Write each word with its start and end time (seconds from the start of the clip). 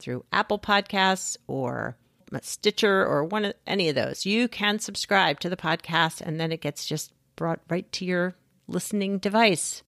through 0.00 0.24
Apple 0.32 0.58
Podcasts 0.58 1.36
or 1.46 1.96
Stitcher 2.42 3.04
or 3.04 3.24
one 3.24 3.44
of 3.44 3.54
any 3.66 3.88
of 3.88 3.94
those, 3.94 4.24
you 4.24 4.48
can 4.48 4.78
subscribe 4.78 5.40
to 5.40 5.48
the 5.48 5.56
podcast 5.56 6.20
and 6.20 6.40
then 6.40 6.52
it 6.52 6.60
gets 6.60 6.86
just 6.86 7.12
brought 7.36 7.60
right 7.68 7.90
to 7.92 8.04
your 8.04 8.34
listening 8.66 9.18
device. 9.18 9.82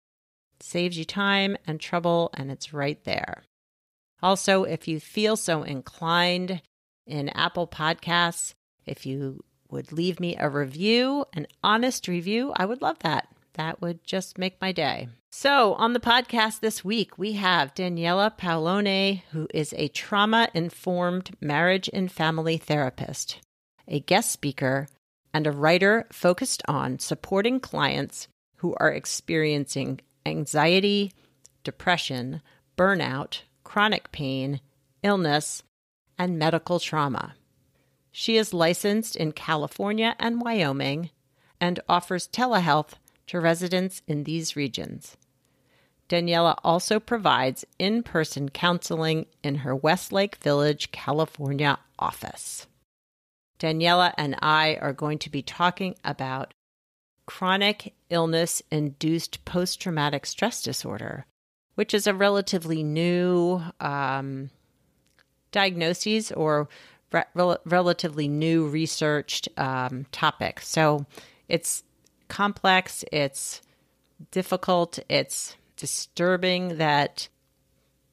Saves 0.60 0.96
you 0.96 1.04
time 1.04 1.56
and 1.66 1.80
trouble, 1.80 2.30
and 2.34 2.50
it's 2.50 2.72
right 2.72 3.02
there. 3.04 3.42
Also, 4.22 4.62
if 4.62 4.86
you 4.86 5.00
feel 5.00 5.36
so 5.36 5.64
inclined 5.64 6.62
in 7.06 7.28
Apple 7.30 7.66
Podcasts, 7.66 8.54
if 8.86 9.04
you 9.04 9.42
would 9.68 9.90
leave 9.90 10.20
me 10.20 10.36
a 10.36 10.48
review, 10.48 11.24
an 11.32 11.48
honest 11.64 12.06
review, 12.06 12.52
I 12.54 12.64
would 12.66 12.80
love 12.80 12.98
that. 13.00 13.28
That 13.54 13.80
would 13.80 14.04
just 14.04 14.38
make 14.38 14.60
my 14.60 14.72
day. 14.72 15.08
So, 15.30 15.74
on 15.74 15.92
the 15.92 16.00
podcast 16.00 16.60
this 16.60 16.84
week, 16.84 17.18
we 17.18 17.32
have 17.34 17.74
Daniela 17.74 18.36
Paolone, 18.36 19.22
who 19.32 19.48
is 19.52 19.74
a 19.76 19.88
trauma 19.88 20.48
informed 20.54 21.36
marriage 21.40 21.88
and 21.92 22.10
family 22.10 22.56
therapist, 22.56 23.38
a 23.88 24.00
guest 24.00 24.30
speaker, 24.30 24.88
and 25.34 25.46
a 25.46 25.52
writer 25.52 26.06
focused 26.12 26.62
on 26.68 26.98
supporting 26.98 27.60
clients 27.60 28.28
who 28.56 28.74
are 28.78 28.92
experiencing 28.92 30.00
anxiety, 30.26 31.12
depression, 31.64 32.42
burnout, 32.76 33.40
chronic 33.64 34.12
pain, 34.12 34.60
illness, 35.02 35.62
and 36.18 36.38
medical 36.38 36.78
trauma. 36.78 37.34
She 38.10 38.36
is 38.36 38.52
licensed 38.52 39.16
in 39.16 39.32
California 39.32 40.14
and 40.18 40.42
Wyoming 40.42 41.10
and 41.60 41.80
offers 41.88 42.28
telehealth 42.28 42.94
to 43.26 43.40
residents 43.40 44.02
in 44.06 44.24
these 44.24 44.56
regions. 44.56 45.16
Daniela 46.08 46.56
also 46.62 47.00
provides 47.00 47.64
in 47.78 48.02
person 48.02 48.50
counseling 48.50 49.26
in 49.42 49.56
her 49.56 49.74
Westlake 49.74 50.36
Village, 50.36 50.90
California 50.90 51.78
office. 51.98 52.66
Daniela 53.58 54.12
and 54.18 54.36
I 54.42 54.76
are 54.80 54.92
going 54.92 55.18
to 55.20 55.30
be 55.30 55.40
talking 55.40 55.94
about 56.04 56.52
chronic 57.26 57.94
illness 58.10 58.60
induced 58.70 59.44
post 59.44 59.80
traumatic 59.80 60.26
stress 60.26 60.62
disorder, 60.62 61.24
which 61.76 61.94
is 61.94 62.06
a 62.06 62.14
relatively 62.14 62.82
new 62.82 63.62
um, 63.80 64.50
diagnosis 65.52 66.32
or 66.32 66.68
re- 67.12 67.56
relatively 67.64 68.28
new 68.28 68.66
researched 68.66 69.48
um, 69.56 70.06
topic. 70.12 70.60
So 70.60 71.06
it's 71.48 71.84
complex, 72.32 73.04
it's 73.12 73.60
difficult, 74.30 74.98
it's 75.08 75.56
disturbing 75.76 76.78
that 76.78 77.28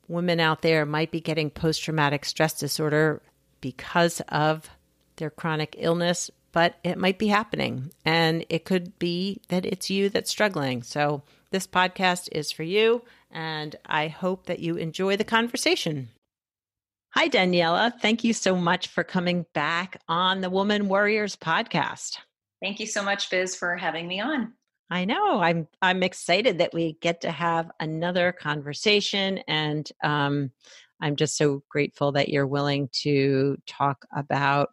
women 0.07 0.39
out 0.39 0.61
there 0.61 0.85
might 0.85 1.11
be 1.11 1.21
getting 1.21 1.49
post 1.49 1.83
traumatic 1.83 2.25
stress 2.25 2.59
disorder 2.59 3.21
because 3.61 4.21
of 4.29 4.69
their 5.17 5.29
chronic 5.29 5.75
illness 5.77 6.31
but 6.51 6.75
it 6.83 6.97
might 6.97 7.19
be 7.19 7.27
happening. 7.27 7.91
And 8.05 8.45
it 8.49 8.65
could 8.65 8.97
be 8.99 9.41
that 9.49 9.65
it's 9.65 9.89
you 9.89 10.09
that's 10.09 10.31
struggling. 10.31 10.83
So, 10.83 11.23
this 11.51 11.67
podcast 11.67 12.29
is 12.31 12.51
for 12.51 12.63
you. 12.63 13.03
And 13.31 13.75
I 13.85 14.07
hope 14.07 14.45
that 14.45 14.59
you 14.59 14.75
enjoy 14.75 15.17
the 15.17 15.23
conversation. 15.23 16.09
Hi, 17.11 17.27
Daniela. 17.27 17.91
Thank 17.99 18.23
you 18.23 18.33
so 18.33 18.55
much 18.55 18.87
for 18.87 19.03
coming 19.03 19.45
back 19.53 19.99
on 20.07 20.41
the 20.41 20.49
Woman 20.49 20.87
Warriors 20.87 21.35
podcast. 21.35 22.17
Thank 22.61 22.79
you 22.79 22.87
so 22.87 23.03
much, 23.03 23.29
Biz, 23.29 23.55
for 23.55 23.77
having 23.77 24.07
me 24.07 24.19
on. 24.19 24.53
I 24.89 25.05
know. 25.05 25.39
I'm 25.39 25.67
I'm 25.81 26.03
excited 26.03 26.57
that 26.57 26.73
we 26.73 26.97
get 26.99 27.21
to 27.21 27.31
have 27.31 27.69
another 27.79 28.31
conversation, 28.31 29.39
and 29.47 29.89
um, 30.03 30.51
I'm 30.99 31.15
just 31.15 31.37
so 31.37 31.63
grateful 31.69 32.13
that 32.13 32.29
you're 32.29 32.47
willing 32.47 32.89
to 33.03 33.57
talk 33.67 34.05
about 34.15 34.69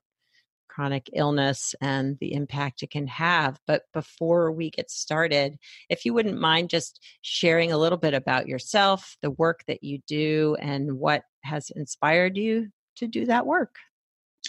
chronic 0.68 1.08
illness 1.14 1.74
and 1.80 2.18
the 2.20 2.34
impact 2.34 2.82
it 2.82 2.90
can 2.90 3.06
have. 3.06 3.58
But 3.66 3.84
before 3.94 4.52
we 4.52 4.70
get 4.70 4.90
started, 4.90 5.56
if 5.88 6.04
you 6.04 6.12
wouldn't 6.12 6.40
mind 6.40 6.70
just 6.70 7.02
sharing 7.22 7.72
a 7.72 7.78
little 7.78 7.98
bit 7.98 8.12
about 8.12 8.46
yourself, 8.46 9.16
the 9.22 9.30
work 9.30 9.64
that 9.68 9.82
you 9.82 10.00
do, 10.06 10.56
and 10.60 10.98
what 10.98 11.22
has 11.44 11.70
inspired 11.70 12.36
you 12.36 12.68
to 12.96 13.06
do 13.06 13.26
that 13.26 13.46
work. 13.46 13.76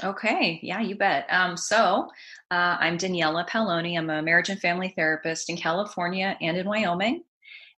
Okay, 0.04 0.60
yeah, 0.62 0.80
you 0.80 0.96
bet. 0.96 1.26
Um, 1.30 1.58
so, 1.58 2.08
uh, 2.52 2.78
I'm 2.80 2.98
Daniela 2.98 3.48
Paolone. 3.48 3.98
I'm 3.98 4.10
a 4.10 4.22
marriage 4.22 4.50
and 4.50 4.60
family 4.60 4.94
therapist 4.96 5.50
in 5.50 5.58
California 5.58 6.38
and 6.40 6.56
in 6.56 6.68
Wyoming. 6.68 7.24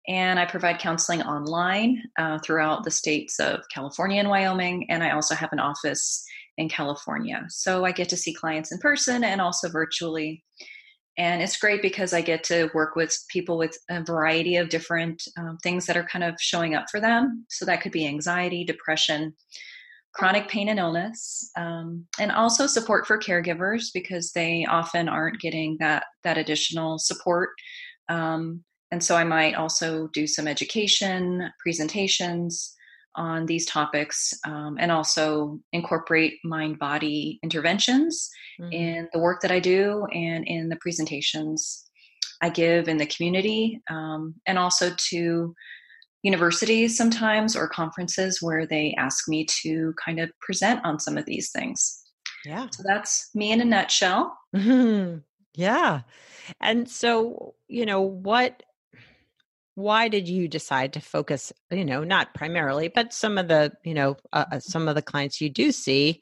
And 0.08 0.40
I 0.40 0.46
provide 0.46 0.80
counseling 0.80 1.22
online 1.22 2.02
uh, 2.18 2.38
throughout 2.38 2.82
the 2.82 2.90
states 2.90 3.38
of 3.38 3.60
California 3.72 4.18
and 4.18 4.28
Wyoming. 4.28 4.90
And 4.90 5.04
I 5.04 5.10
also 5.10 5.34
have 5.34 5.52
an 5.52 5.60
office 5.60 6.24
in 6.56 6.68
California. 6.68 7.44
So 7.50 7.84
I 7.84 7.92
get 7.92 8.08
to 8.08 8.16
see 8.16 8.32
clients 8.32 8.72
in 8.72 8.78
person 8.78 9.22
and 9.22 9.40
also 9.40 9.68
virtually. 9.68 10.42
And 11.18 11.40
it's 11.42 11.58
great 11.58 11.82
because 11.82 12.12
I 12.12 12.20
get 12.20 12.42
to 12.44 12.70
work 12.74 12.96
with 12.96 13.16
people 13.28 13.58
with 13.58 13.76
a 13.90 14.02
variety 14.02 14.56
of 14.56 14.70
different 14.70 15.22
um, 15.36 15.58
things 15.62 15.86
that 15.86 15.96
are 15.96 16.08
kind 16.10 16.24
of 16.24 16.34
showing 16.40 16.74
up 16.74 16.86
for 16.90 17.00
them. 17.00 17.44
So 17.48 17.64
that 17.66 17.80
could 17.80 17.92
be 17.92 18.06
anxiety, 18.06 18.64
depression, 18.64 19.34
chronic 20.14 20.48
pain 20.48 20.68
and 20.68 20.78
illness, 20.78 21.50
um, 21.56 22.04
and 22.18 22.32
also 22.32 22.66
support 22.66 23.06
for 23.06 23.18
caregivers 23.18 23.86
because 23.92 24.32
they 24.32 24.66
often 24.68 25.08
aren't 25.08 25.40
getting 25.40 25.76
that 25.80 26.04
that 26.24 26.38
additional 26.38 26.98
support. 26.98 27.50
Um, 28.08 28.64
and 28.90 29.04
so 29.04 29.16
I 29.16 29.24
might 29.24 29.54
also 29.54 30.08
do 30.08 30.26
some 30.26 30.48
education, 30.48 31.50
presentations, 31.60 32.74
on 33.18 33.46
these 33.46 33.66
topics 33.66 34.32
um, 34.46 34.76
and 34.78 34.92
also 34.92 35.58
incorporate 35.72 36.38
mind 36.44 36.78
body 36.78 37.38
interventions 37.42 38.30
mm-hmm. 38.60 38.72
in 38.72 39.08
the 39.12 39.18
work 39.18 39.40
that 39.42 39.50
I 39.50 39.58
do 39.58 40.06
and 40.12 40.46
in 40.46 40.68
the 40.68 40.76
presentations 40.76 41.84
I 42.40 42.48
give 42.48 42.88
in 42.88 42.96
the 42.96 43.06
community 43.06 43.82
um, 43.90 44.36
and 44.46 44.56
also 44.56 44.92
to 45.10 45.54
universities 46.22 46.96
sometimes 46.96 47.54
or 47.54 47.68
conferences 47.68 48.42
where 48.42 48.66
they 48.66 48.94
ask 48.98 49.28
me 49.28 49.44
to 49.62 49.94
kind 50.04 50.18
of 50.20 50.30
present 50.40 50.80
on 50.84 50.98
some 50.98 51.16
of 51.16 51.24
these 51.26 51.50
things. 51.50 52.02
Yeah. 52.44 52.66
So 52.72 52.82
that's 52.84 53.30
me 53.34 53.52
in 53.52 53.60
a 53.60 53.64
nutshell. 53.64 54.36
Mm-hmm. 54.54 55.18
Yeah. 55.54 56.02
And 56.60 56.88
so, 56.88 57.54
you 57.68 57.86
know, 57.86 58.00
what 58.00 58.62
why 59.74 60.08
did 60.08 60.28
you 60.28 60.48
decide 60.48 60.92
to 60.92 61.00
focus 61.00 61.52
you 61.70 61.84
know 61.84 62.02
not 62.02 62.34
primarily 62.34 62.88
but 62.88 63.12
some 63.12 63.38
of 63.38 63.46
the 63.46 63.70
you 63.84 63.94
know 63.94 64.16
uh, 64.32 64.44
uh, 64.50 64.58
some 64.58 64.88
of 64.88 64.96
the 64.96 65.02
clients 65.02 65.40
you 65.40 65.48
do 65.48 65.70
see 65.70 66.20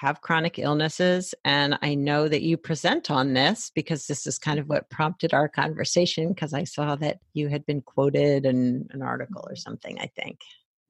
have 0.00 0.20
chronic 0.20 0.58
illnesses 0.58 1.34
and 1.44 1.78
i 1.82 1.94
know 1.94 2.28
that 2.28 2.42
you 2.42 2.56
present 2.56 3.10
on 3.10 3.32
this 3.32 3.70
because 3.74 4.06
this 4.06 4.26
is 4.26 4.38
kind 4.38 4.58
of 4.58 4.68
what 4.68 4.88
prompted 4.90 5.32
our 5.32 5.48
conversation 5.48 6.28
because 6.28 6.52
i 6.52 6.64
saw 6.64 6.96
that 6.96 7.18
you 7.32 7.48
had 7.48 7.64
been 7.66 7.80
quoted 7.80 8.44
in 8.44 8.86
an 8.90 9.02
article 9.02 9.44
or 9.48 9.56
something 9.56 9.98
i 10.00 10.06
think 10.16 10.38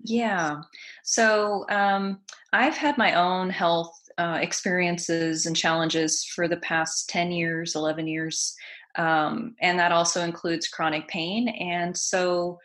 yeah 0.00 0.60
so 1.02 1.64
um, 1.70 2.20
i've 2.52 2.76
had 2.76 2.98
my 2.98 3.14
own 3.14 3.50
health 3.50 3.92
uh, 4.18 4.38
experiences 4.40 5.46
and 5.46 5.56
challenges 5.56 6.24
for 6.24 6.46
the 6.46 6.58
past 6.58 7.08
10 7.08 7.32
years 7.32 7.74
11 7.74 8.06
years 8.06 8.54
um, 8.96 9.54
and 9.60 9.78
that 9.78 9.92
also 9.92 10.22
includes 10.22 10.68
chronic 10.68 11.08
pain. 11.08 11.48
And 11.48 11.96
so 11.96 12.58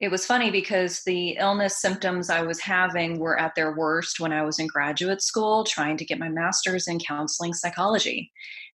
it 0.00 0.10
was 0.10 0.26
funny 0.26 0.50
because 0.50 1.02
the 1.04 1.36
illness 1.38 1.80
symptoms 1.80 2.28
I 2.28 2.42
was 2.42 2.60
having 2.60 3.18
were 3.18 3.38
at 3.38 3.54
their 3.54 3.76
worst 3.76 4.20
when 4.20 4.32
I 4.32 4.42
was 4.42 4.58
in 4.58 4.66
graduate 4.66 5.22
school 5.22 5.64
trying 5.64 5.96
to 5.98 6.04
get 6.04 6.18
my 6.18 6.28
master's 6.28 6.88
in 6.88 6.98
counseling 6.98 7.54
psychology. 7.54 8.30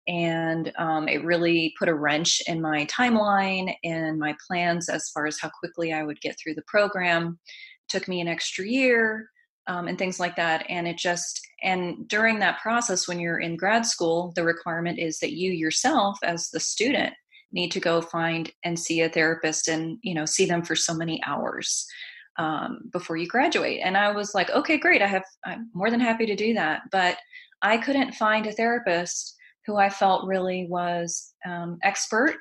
And 0.07 0.73
um, 0.79 1.07
it 1.07 1.25
really 1.25 1.75
put 1.79 1.89
a 1.89 1.95
wrench 1.95 2.41
in 2.47 2.63
my 2.63 2.87
timeline 2.87 3.75
and 3.85 4.19
my 4.19 4.35
plans 4.47 4.89
as 4.89 5.11
far 5.11 5.27
as 5.27 5.39
how 5.39 5.51
quickly 5.51 5.93
I 5.93 6.03
would 6.03 6.21
get 6.21 6.39
through 6.39 6.55
the 6.55 6.63
program. 6.67 7.39
It 7.47 7.93
took 7.93 8.09
me 8.09 8.21
an 8.21 8.29
extra 8.29 8.67
year 8.67 9.29
um, 9.67 9.87
and 9.87 9.99
things 9.99 10.19
like 10.19 10.37
that. 10.37 10.65
And 10.71 10.89
it 10.89 10.97
just, 10.97 11.47
and 11.63 12.09
during 12.09 12.39
that 12.39 12.61
process, 12.61 13.07
when 13.07 13.21
you're 13.21 13.41
in 13.41 13.57
grad 13.57 13.85
school, 13.85 14.33
the 14.35 14.45
requirement 14.45 14.99
is 14.99 15.19
that 15.19 15.35
you 15.35 15.53
yourself, 15.53 16.19
as 16.23 16.49
the 16.49 16.61
student, 16.61 17.13
need 17.53 17.71
to 17.73 17.81
go 17.81 18.01
find 18.01 18.53
and 18.65 18.79
see 18.79 19.01
a 19.01 19.09
therapist 19.09 19.69
and, 19.69 19.99
you 20.03 20.15
know, 20.15 20.27
see 20.27 20.47
them 20.47 20.63
for 20.63 20.77
so 20.77 20.95
many 20.95 21.23
hours. 21.25 21.87
um, 22.39 22.79
before 22.93 23.17
you 23.17 23.27
graduate. 23.27 23.81
And 23.83 23.97
I 23.97 24.13
was 24.13 24.35
like, 24.35 24.51
okay, 24.51 24.79
great. 24.79 25.03
I 25.03 25.07
have, 25.07 25.25
I'm 25.45 25.69
more 25.75 25.91
than 25.91 26.01
happy 26.01 26.25
to 26.27 26.37
do 26.37 26.55
that. 26.55 26.83
But 26.91 27.19
I 27.63 27.77
couldn't 27.77 28.15
find 28.15 28.47
a 28.47 28.53
therapist 28.53 29.35
who 29.67 29.77
I 29.77 29.91
felt 29.91 30.27
really 30.27 30.67
was 30.71 31.35
um, 31.45 31.79
expert 31.83 32.37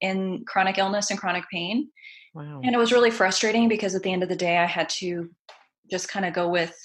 in 0.00 0.44
chronic 0.46 0.78
illness 0.78 1.10
and 1.10 1.18
chronic 1.18 1.44
pain. 1.50 1.88
Wow. 2.34 2.60
And 2.62 2.74
it 2.74 2.78
was 2.78 2.92
really 2.92 3.10
frustrating 3.10 3.68
because 3.68 3.94
at 3.94 4.02
the 4.02 4.12
end 4.12 4.22
of 4.22 4.28
the 4.28 4.36
day, 4.36 4.58
I 4.58 4.66
had 4.66 4.88
to 4.90 5.30
just 5.90 6.08
kind 6.08 6.26
of 6.26 6.34
go 6.34 6.48
with, 6.48 6.76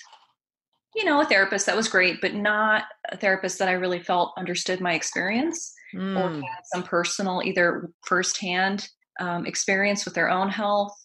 you 0.96 1.04
know, 1.04 1.22
a 1.22 1.26
therapist 1.26 1.66
that 1.66 1.76
was 1.76 1.90
great, 1.90 2.22
but 2.22 2.34
not 2.34 2.86
a 3.12 3.18
therapist 3.18 3.60
that 3.60 3.68
I 3.68 3.74
really 3.74 4.00
felt 4.00 4.34
understood 4.38 4.80
my 4.80 4.94
experience 4.94 5.74
mm. 5.94 6.20
or 6.20 6.34
had 6.34 6.64
some 6.74 6.84
personal, 6.84 7.42
either 7.44 7.90
firsthand 8.06 8.88
um, 9.20 9.46
experience 9.46 10.06
with 10.06 10.14
their 10.14 10.30
own 10.30 10.50
health 10.50 10.96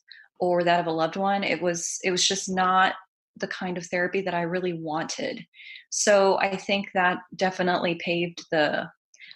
or 0.40 0.64
that 0.64 0.80
of 0.80 0.86
a 0.86 0.92
loved 0.92 1.16
one. 1.16 1.44
It 1.44 1.60
was 1.60 1.98
it 2.02 2.10
was 2.10 2.26
just 2.26 2.48
not 2.48 2.94
the 3.36 3.48
kind 3.48 3.78
of 3.78 3.86
therapy 3.86 4.20
that 4.22 4.34
I 4.34 4.42
really 4.42 4.72
wanted. 4.72 5.44
So 5.90 6.38
I 6.38 6.56
think 6.56 6.88
that 6.94 7.18
definitely 7.36 8.00
paved 8.04 8.44
the 8.50 8.88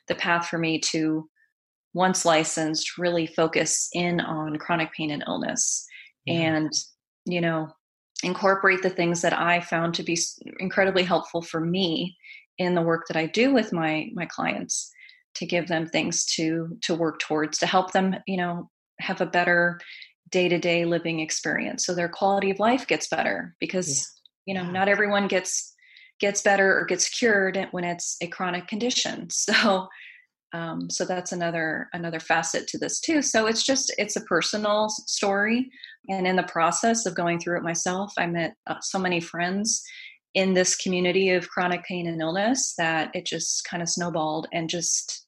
the 0.09 0.15
path 0.15 0.49
for 0.49 0.59
me 0.59 0.79
to 0.79 1.29
once 1.95 2.25
licensed 2.25 2.99
really 2.99 3.27
focus 3.27 3.89
in 3.93 4.21
on 4.21 4.57
chronic 4.57 4.93
pain 4.93 5.11
and 5.11 5.25
illness 5.27 5.87
and 6.27 6.73
you 7.27 7.41
know 7.41 7.69
incorporate 8.23 8.83
the 8.83 8.91
things 8.91 9.21
that 9.21 9.33
i 9.39 9.61
found 9.61 9.93
to 9.95 10.03
be 10.03 10.17
incredibly 10.61 11.03
helpful 11.03 11.43
for 11.43 11.61
me 11.61 12.17
in 12.59 12.75
the 12.75 12.83
work 12.83 13.05
that 13.09 13.17
i 13.17 13.27
do 13.27 13.53
with 13.53 13.73
my 13.73 14.09
my 14.15 14.27
clients 14.27 14.91
to 15.35 15.47
give 15.47 15.69
them 15.69 15.87
things 15.87 16.25
to 16.27 16.77
to 16.83 16.95
work 16.95 17.19
towards 17.19 17.59
to 17.59 17.67
help 17.67 17.93
them 17.93 18.17
you 18.27 18.37
know 18.37 18.71
have 19.01 19.21
a 19.21 19.27
better 19.27 19.81
day-to-day 20.31 20.85
living 20.87 21.21
experience. 21.21 21.85
So 21.85 21.95
their 21.95 22.09
quality 22.09 22.51
of 22.51 22.59
life 22.59 22.87
gets 22.87 23.09
better 23.09 23.55
because 23.61 24.11
yeah. 24.47 24.55
you 24.55 24.61
know 24.61 24.71
not 24.71 24.89
everyone 24.89 25.29
gets 25.29 25.75
gets 26.21 26.43
better 26.43 26.79
or 26.79 26.85
gets 26.85 27.09
cured 27.09 27.69
when 27.73 27.85
it's 27.85 28.17
a 28.21 28.27
chronic 28.27 28.67
condition. 28.67 29.29
So 29.53 29.89
um, 30.55 30.91
so 30.91 31.07
that's 31.07 31.33
another 31.33 31.89
another 31.95 32.21
facet 32.21 32.67
to 32.69 32.79
this 32.79 33.01
too. 33.01 33.23
So 33.23 33.47
it's 33.47 33.65
just 33.65 33.95
it's 33.97 34.17
a 34.17 34.25
personal 34.25 34.91
story. 34.91 35.71
And 36.09 36.27
in 36.27 36.37
the 36.37 36.43
process 36.43 37.07
of 37.07 37.15
going 37.15 37.39
through 37.39 37.59
it 37.59 37.63
myself 37.63 38.13
i 38.19 38.27
met 38.27 38.55
uh, 38.67 38.81
so 38.81 38.99
many 38.99 39.21
friends 39.21 39.85
in 40.35 40.55
this 40.55 40.77
community 40.77 41.31
of 41.31 41.49
chronic 41.49 41.85
pain 41.85 42.07
and 42.07 42.21
illness 42.21 42.75
that 42.79 43.11
it 43.15 43.27
just 43.27 43.65
kind 43.65 43.83
of 43.83 43.89
snowballed 43.89 44.49
and 44.53 44.71
just 44.71 45.27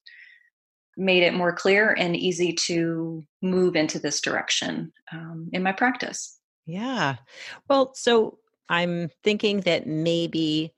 made 0.97 1.23
it 1.23 1.33
more 1.33 1.53
clear 1.53 1.93
and 1.97 2.15
easy 2.15 2.53
to 2.53 3.23
move 3.41 3.75
into 3.75 3.99
this 3.99 4.21
direction 4.21 4.91
um, 5.11 5.49
in 5.51 5.61
my 5.61 5.71
practice. 5.71 6.39
Yeah. 6.65 7.17
Well 7.69 7.93
so 7.93 8.39
i'm 8.67 9.09
thinking 9.23 9.59
that 9.61 9.85
maybe 9.85 10.73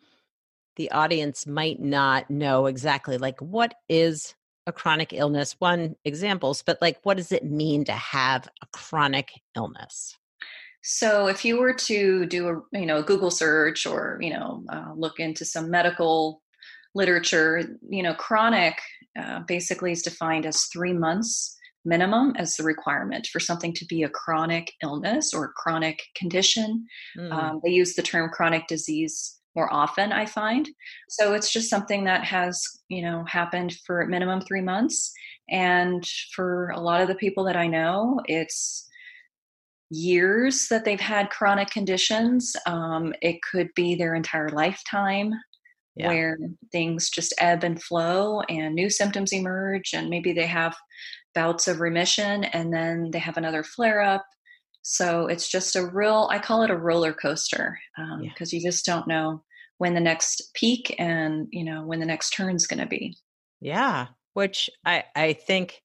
the 0.76 0.92
audience 0.92 1.48
might 1.48 1.80
not 1.80 2.30
know 2.30 2.66
exactly 2.66 3.18
like 3.18 3.40
what 3.42 3.74
is 3.88 4.36
a 4.66 4.74
chronic 4.74 5.14
illness? 5.14 5.56
One 5.60 5.96
examples 6.04 6.62
but 6.62 6.82
like 6.82 7.00
what 7.04 7.16
does 7.16 7.32
it 7.32 7.46
mean 7.46 7.86
to 7.86 7.94
have 7.94 8.50
a 8.62 8.68
chronic 8.74 9.32
illness 9.56 10.18
so 10.82 11.28
if 11.28 11.44
you 11.44 11.60
were 11.60 11.74
to 11.74 12.26
do 12.26 12.48
a 12.50 12.80
you 12.80 12.86
know 12.86 13.02
google 13.02 13.32
search 13.32 13.86
or 13.86 14.18
you 14.22 14.32
know 14.32 14.64
uh, 14.70 14.92
look 14.96 15.20
into 15.20 15.46
some 15.46 15.70
medical 15.70 16.42
literature 16.96 17.64
you 17.90 18.04
know 18.04 18.14
chronic 18.14 18.76
uh, 19.20 19.40
basically 19.48 19.92
is 19.92 20.02
defined 20.02 20.46
as 20.46 20.66
three 20.66 20.94
months 20.94 21.58
minimum 21.88 22.34
as 22.38 22.56
the 22.56 22.64
requirement 22.64 23.28
for 23.28 23.40
something 23.40 23.74
to 23.74 23.86
be 23.86 24.04
a 24.04 24.10
chronic 24.10 24.74
illness 24.84 25.34
or 25.34 25.54
chronic 25.56 26.04
condition. 26.16 26.86
Mm. 27.18 27.32
um, 27.32 27.62
they 27.64 27.72
use 27.72 27.96
the 27.96 28.02
term 28.02 28.30
chronic 28.30 28.68
disease 28.68 29.36
more 29.56 29.74
often 29.74 30.12
i 30.12 30.26
find. 30.26 30.70
So 31.10 31.34
it's 31.34 31.52
just 31.52 31.70
something 31.70 32.04
that 32.04 32.24
has 32.24 32.62
you 32.90 33.02
know 33.02 33.24
happened 33.28 33.76
for 33.86 34.06
minimum 34.06 34.42
three 34.42 34.62
months. 34.62 35.12
And 35.50 36.06
for 36.36 36.70
a 36.70 36.80
lot 36.80 37.02
of 37.02 37.08
the 37.08 37.16
people 37.16 37.46
that 37.46 37.56
i 37.56 37.68
know 37.68 38.20
it's 38.26 38.87
years 39.90 40.68
that 40.70 40.84
they've 40.84 41.00
had 41.00 41.30
chronic 41.30 41.70
conditions 41.70 42.56
um, 42.66 43.14
it 43.22 43.38
could 43.42 43.70
be 43.76 43.96
their 43.96 44.16
entire 44.16 44.50
lifetime 44.50 45.34
yeah. 45.96 46.08
where 46.08 46.38
things 46.72 47.10
just 47.10 47.34
ebb 47.40 47.64
and 47.64 47.82
flow 47.82 48.42
and 48.50 48.76
new 48.76 48.90
symptoms 48.90 49.34
emerge 49.34 49.94
and 49.94 50.10
maybe 50.10 50.34
they 50.34 50.46
have 50.46 50.76
bouts 51.34 51.68
of 51.68 51.80
remission 51.80 52.44
and 52.46 52.74
then 52.74 53.10
they 53.12 53.20
have 53.20 53.38
another 53.38 53.64
flare 53.64 54.02
up 54.02 54.26
so 54.82 55.28
it's 55.28 55.50
just 55.50 55.76
a 55.76 55.86
real 55.86 56.28
i 56.32 56.40
call 56.40 56.64
it 56.64 56.70
a 56.70 56.78
roller 56.78 57.14
coaster 57.14 57.78
because 57.96 58.14
um, 58.14 58.22
yeah. 58.24 58.46
you 58.52 58.62
just 58.62 58.86
don't 58.86 59.08
know 59.08 59.42
when 59.78 59.94
the 59.94 60.00
next 60.00 60.52
peak 60.54 60.96
and 61.00 61.48
you 61.52 61.64
know 61.64 61.84
when 61.84 62.00
the 62.00 62.06
next 62.06 62.32
turn 62.32 62.56
is 62.56 62.68
going 62.68 62.80
to 62.80 62.88
be 62.88 63.16
yeah 63.62 64.08
which 64.34 64.70
i 64.86 65.04
i 65.16 65.34
think 65.34 65.82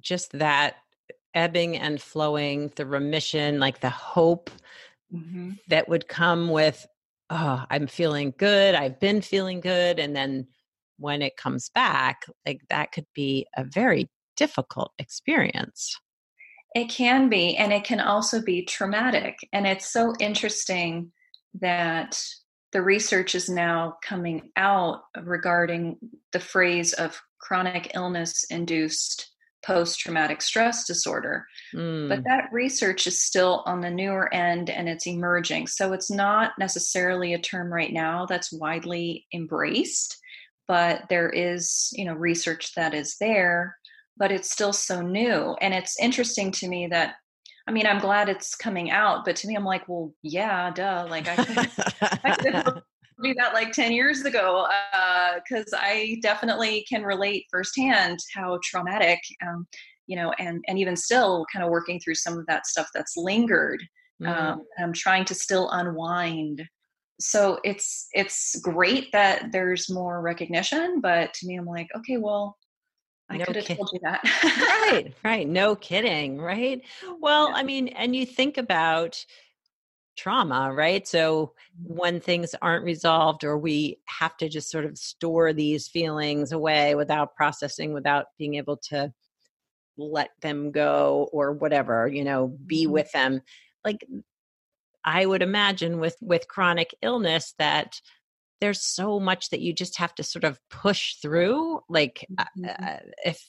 just 0.00 0.32
that 0.32 0.76
ebbing 1.36 1.76
and 1.76 2.00
flowing 2.00 2.72
the 2.74 2.86
remission 2.86 3.60
like 3.60 3.80
the 3.80 3.90
hope 3.90 4.50
mm-hmm. 5.12 5.52
that 5.68 5.88
would 5.88 6.08
come 6.08 6.48
with 6.48 6.86
oh 7.30 7.62
i'm 7.70 7.86
feeling 7.86 8.32
good 8.38 8.74
i've 8.74 8.98
been 8.98 9.20
feeling 9.20 9.60
good 9.60 9.98
and 9.98 10.16
then 10.16 10.46
when 10.98 11.20
it 11.20 11.36
comes 11.36 11.68
back 11.68 12.22
like 12.46 12.62
that 12.70 12.90
could 12.90 13.06
be 13.14 13.46
a 13.56 13.62
very 13.62 14.08
difficult 14.36 14.92
experience 14.98 16.00
it 16.74 16.88
can 16.88 17.28
be 17.28 17.56
and 17.56 17.72
it 17.72 17.84
can 17.84 18.00
also 18.00 18.42
be 18.42 18.64
traumatic 18.64 19.38
and 19.52 19.66
it's 19.66 19.92
so 19.92 20.14
interesting 20.18 21.12
that 21.60 22.20
the 22.72 22.82
research 22.82 23.34
is 23.34 23.48
now 23.48 23.96
coming 24.02 24.50
out 24.56 25.02
regarding 25.22 25.96
the 26.32 26.40
phrase 26.40 26.92
of 26.94 27.20
chronic 27.38 27.92
illness 27.94 28.44
induced 28.50 29.30
post 29.66 29.98
traumatic 29.98 30.40
stress 30.40 30.86
disorder. 30.86 31.46
Mm. 31.74 32.08
But 32.08 32.24
that 32.24 32.48
research 32.52 33.06
is 33.06 33.20
still 33.20 33.62
on 33.66 33.80
the 33.80 33.90
newer 33.90 34.32
end 34.32 34.70
and 34.70 34.88
it's 34.88 35.06
emerging. 35.06 35.66
So 35.66 35.92
it's 35.92 36.10
not 36.10 36.52
necessarily 36.58 37.34
a 37.34 37.38
term 37.38 37.72
right 37.72 37.92
now 37.92 38.26
that's 38.26 38.52
widely 38.52 39.26
embraced, 39.34 40.16
but 40.68 41.02
there 41.10 41.28
is, 41.28 41.90
you 41.92 42.04
know, 42.04 42.14
research 42.14 42.74
that 42.76 42.94
is 42.94 43.16
there, 43.20 43.76
but 44.16 44.30
it's 44.30 44.50
still 44.50 44.72
so 44.72 45.02
new. 45.02 45.56
And 45.60 45.74
it's 45.74 45.98
interesting 45.98 46.52
to 46.52 46.68
me 46.68 46.86
that 46.88 47.14
I 47.68 47.72
mean, 47.72 47.86
I'm 47.86 47.98
glad 47.98 48.28
it's 48.28 48.54
coming 48.54 48.92
out, 48.92 49.24
but 49.24 49.34
to 49.36 49.48
me, 49.48 49.56
I'm 49.56 49.64
like, 49.64 49.88
well, 49.88 50.14
yeah, 50.22 50.70
duh. 50.70 51.08
Like 51.10 51.26
I 51.26 51.34
could, 51.34 51.58
I 52.22 52.36
could 52.36 52.82
do 53.22 53.34
that 53.34 53.54
like 53.54 53.72
10 53.72 53.92
years 53.92 54.22
ago 54.22 54.66
because 55.44 55.72
uh, 55.72 55.78
I 55.80 56.18
definitely 56.22 56.84
can 56.88 57.02
relate 57.02 57.46
firsthand 57.50 58.18
how 58.34 58.58
traumatic, 58.62 59.20
um, 59.46 59.66
you 60.06 60.16
know, 60.16 60.32
and 60.38 60.64
and 60.68 60.78
even 60.78 60.96
still 60.96 61.46
kind 61.52 61.64
of 61.64 61.70
working 61.70 61.98
through 61.98 62.14
some 62.14 62.38
of 62.38 62.46
that 62.46 62.66
stuff 62.66 62.88
that's 62.94 63.16
lingered. 63.16 63.82
Mm-hmm. 64.22 64.32
Um, 64.32 64.62
I'm 64.78 64.92
trying 64.92 65.24
to 65.26 65.34
still 65.34 65.70
unwind. 65.70 66.62
So 67.18 67.58
it's 67.64 68.08
it's 68.12 68.60
great 68.60 69.10
that 69.12 69.50
there's 69.52 69.90
more 69.90 70.20
recognition, 70.20 71.00
but 71.00 71.32
to 71.34 71.46
me, 71.46 71.56
I'm 71.56 71.66
like, 71.66 71.88
okay, 71.96 72.18
well, 72.18 72.56
I 73.28 73.38
no 73.38 73.44
could 73.44 73.56
have 73.56 73.64
kid- 73.64 73.76
told 73.76 73.90
you 73.92 74.00
that. 74.02 74.20
right, 74.44 75.12
right. 75.24 75.48
No 75.48 75.74
kidding, 75.74 76.38
right? 76.40 76.82
Well, 77.20 77.48
yeah. 77.48 77.54
I 77.56 77.62
mean, 77.62 77.88
and 77.88 78.14
you 78.14 78.26
think 78.26 78.58
about 78.58 79.24
trauma, 80.16 80.72
right? 80.72 81.06
So 81.06 81.52
mm-hmm. 81.80 81.94
when 81.94 82.20
things 82.20 82.54
aren't 82.60 82.84
resolved 82.84 83.44
or 83.44 83.58
we 83.58 83.98
have 84.06 84.36
to 84.38 84.48
just 84.48 84.70
sort 84.70 84.84
of 84.84 84.98
store 84.98 85.52
these 85.52 85.88
feelings 85.88 86.52
away 86.52 86.94
without 86.94 87.34
processing, 87.34 87.92
without 87.92 88.26
being 88.38 88.54
able 88.54 88.78
to 88.88 89.12
let 89.96 90.30
them 90.42 90.70
go 90.72 91.28
or 91.32 91.52
whatever, 91.52 92.06
you 92.06 92.24
know, 92.24 92.56
be 92.66 92.84
mm-hmm. 92.84 92.92
with 92.92 93.12
them. 93.12 93.40
Like 93.84 94.04
I 95.04 95.24
would 95.24 95.42
imagine 95.42 96.00
with 96.00 96.16
with 96.20 96.48
chronic 96.48 96.94
illness 97.00 97.54
that 97.58 98.00
there's 98.60 98.82
so 98.82 99.20
much 99.20 99.50
that 99.50 99.60
you 99.60 99.72
just 99.72 99.98
have 99.98 100.14
to 100.16 100.22
sort 100.22 100.44
of 100.44 100.58
push 100.70 101.14
through 101.16 101.80
like 101.88 102.26
uh, 102.38 102.44
mm-hmm. 102.58 102.84
uh, 102.84 102.96
if 103.24 103.48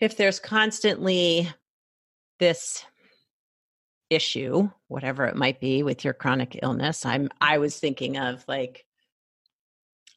if 0.00 0.16
there's 0.16 0.38
constantly 0.38 1.50
this 2.38 2.84
issue 4.14 4.68
whatever 4.88 5.24
it 5.24 5.36
might 5.36 5.60
be 5.60 5.82
with 5.82 6.04
your 6.04 6.14
chronic 6.14 6.58
illness 6.62 7.04
i'm 7.04 7.28
i 7.40 7.58
was 7.58 7.78
thinking 7.78 8.16
of 8.16 8.44
like 8.48 8.84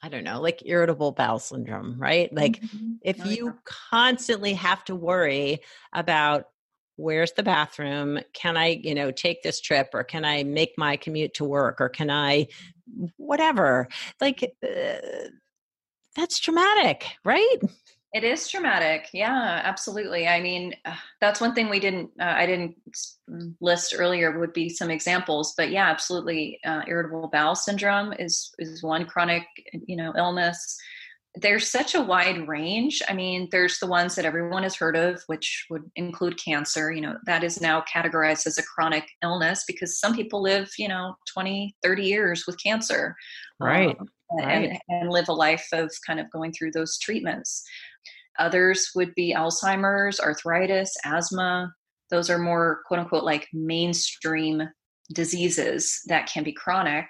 i 0.01 0.09
don't 0.09 0.23
know 0.23 0.39
like 0.41 0.61
irritable 0.65 1.11
bowel 1.11 1.39
syndrome 1.39 1.97
right? 1.97 2.31
Like 2.33 2.61
mm-hmm. 2.61 2.93
if 3.01 3.19
oh, 3.23 3.29
you 3.29 3.57
constantly 3.65 4.53
have 4.53 4.83
to 4.85 4.95
worry 4.95 5.59
about 5.93 6.45
where's 6.95 7.31
the 7.33 7.43
bathroom? 7.43 8.19
Can 8.33 8.57
i 8.57 8.79
you 8.83 8.95
know 8.95 9.11
take 9.11 9.43
this 9.43 9.59
trip 9.61 9.89
or 9.93 10.03
can 10.03 10.25
i 10.25 10.43
make 10.43 10.73
my 10.77 10.97
commute 10.97 11.33
to 11.35 11.45
work 11.45 11.81
or 11.81 11.89
can 11.89 12.09
i 12.09 12.47
whatever? 13.17 13.87
Like 14.21 14.55
uh, 14.63 15.27
that's 16.15 16.39
traumatic 16.39 17.05
right 17.23 17.57
It 18.13 18.23
is 18.23 18.47
traumatic. 18.47 19.09
Yeah, 19.13 19.61
absolutely. 19.63 20.27
I 20.27 20.39
mean, 20.39 20.73
uh, 20.85 20.95
that's 21.19 21.41
one 21.41 21.53
thing 21.53 21.69
we 21.69 21.79
didn't, 21.79 22.09
uh, 22.19 22.35
I 22.37 22.45
didn't 22.45 22.75
list 23.59 23.93
earlier 23.97 24.39
would 24.39 24.53
be 24.53 24.69
some 24.69 24.89
examples, 24.89 25.53
but 25.57 25.71
yeah, 25.71 25.87
absolutely. 25.87 26.59
Uh, 26.65 26.81
irritable 26.87 27.29
bowel 27.31 27.55
syndrome 27.55 28.13
is, 28.17 28.51
is 28.59 28.81
one 28.81 29.05
chronic, 29.05 29.43
you 29.85 29.97
know, 29.97 30.13
illness. 30.17 30.77
There's 31.35 31.69
such 31.69 31.95
a 31.95 32.01
wide 32.01 32.47
range. 32.47 33.03
I 33.09 33.13
mean, 33.13 33.49
there's 33.51 33.77
the 33.77 33.87
ones 33.87 34.15
that 34.15 34.25
everyone 34.25 34.63
has 34.63 34.75
heard 34.75 34.95
of, 34.95 35.21
which 35.27 35.67
would 35.69 35.83
include 35.97 36.41
cancer. 36.43 36.91
You 36.91 37.01
know, 37.01 37.17
that 37.25 37.43
is 37.43 37.59
now 37.59 37.83
categorized 37.93 38.47
as 38.47 38.57
a 38.57 38.63
chronic 38.63 39.03
illness 39.21 39.65
because 39.67 39.99
some 39.99 40.15
people 40.15 40.41
live, 40.41 40.71
you 40.79 40.87
know, 40.87 41.15
20, 41.31 41.75
30 41.83 42.03
years 42.03 42.45
with 42.47 42.61
cancer. 42.63 43.15
Right. 43.59 43.95
Um, 43.99 44.07
right. 44.39 44.69
And, 44.69 44.79
and 44.89 45.09
live 45.09 45.27
a 45.29 45.33
life 45.33 45.67
of 45.73 45.91
kind 46.07 46.19
of 46.19 46.31
going 46.31 46.53
through 46.53 46.71
those 46.71 46.97
treatments. 46.97 47.63
Others 48.39 48.91
would 48.95 49.13
be 49.15 49.33
Alzheimer's, 49.35 50.19
arthritis, 50.19 50.95
asthma. 51.05 51.73
Those 52.09 52.29
are 52.29 52.37
more 52.37 52.81
quote 52.87 52.99
unquote 52.99 53.23
like 53.23 53.47
mainstream 53.53 54.63
diseases 55.13 56.01
that 56.07 56.27
can 56.27 56.43
be 56.43 56.53
chronic. 56.53 57.05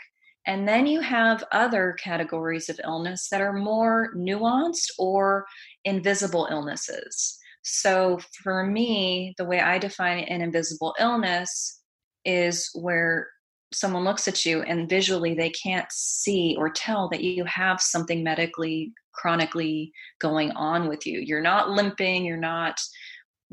And 0.46 0.68
then 0.68 0.88
you 0.88 1.02
have 1.02 1.44
other 1.52 1.98
categories 2.02 2.70
of 2.70 2.80
illness 2.84 3.28
that 3.30 3.42
are 3.42 3.54
more 3.54 4.14
nuanced 4.16 4.92
or 4.98 5.46
invisible 5.84 6.48
illnesses. 6.50 7.38
So 7.64 8.20
for 8.44 8.66
me, 8.66 9.34
the 9.38 9.44
way 9.44 9.60
I 9.60 9.78
define 9.78 10.20
an 10.20 10.42
invisible 10.42 10.96
illness 11.00 11.82
is 12.24 12.70
where 12.74 13.28
someone 13.74 14.04
looks 14.04 14.28
at 14.28 14.46
you 14.46 14.62
and 14.62 14.90
visually 14.90 15.34
they 15.34 15.50
can't 15.50 15.92
see 15.92 16.56
or 16.58 16.70
tell 16.70 17.10
that 17.10 17.24
you 17.24 17.44
have 17.46 17.82
something 17.82 18.24
medically 18.24 18.94
chronically 19.14 19.92
going 20.20 20.52
on 20.52 20.88
with 20.88 21.06
you. 21.06 21.20
You're 21.20 21.42
not 21.42 21.70
limping 21.70 22.26
you're 22.26 22.38
not 22.38 22.80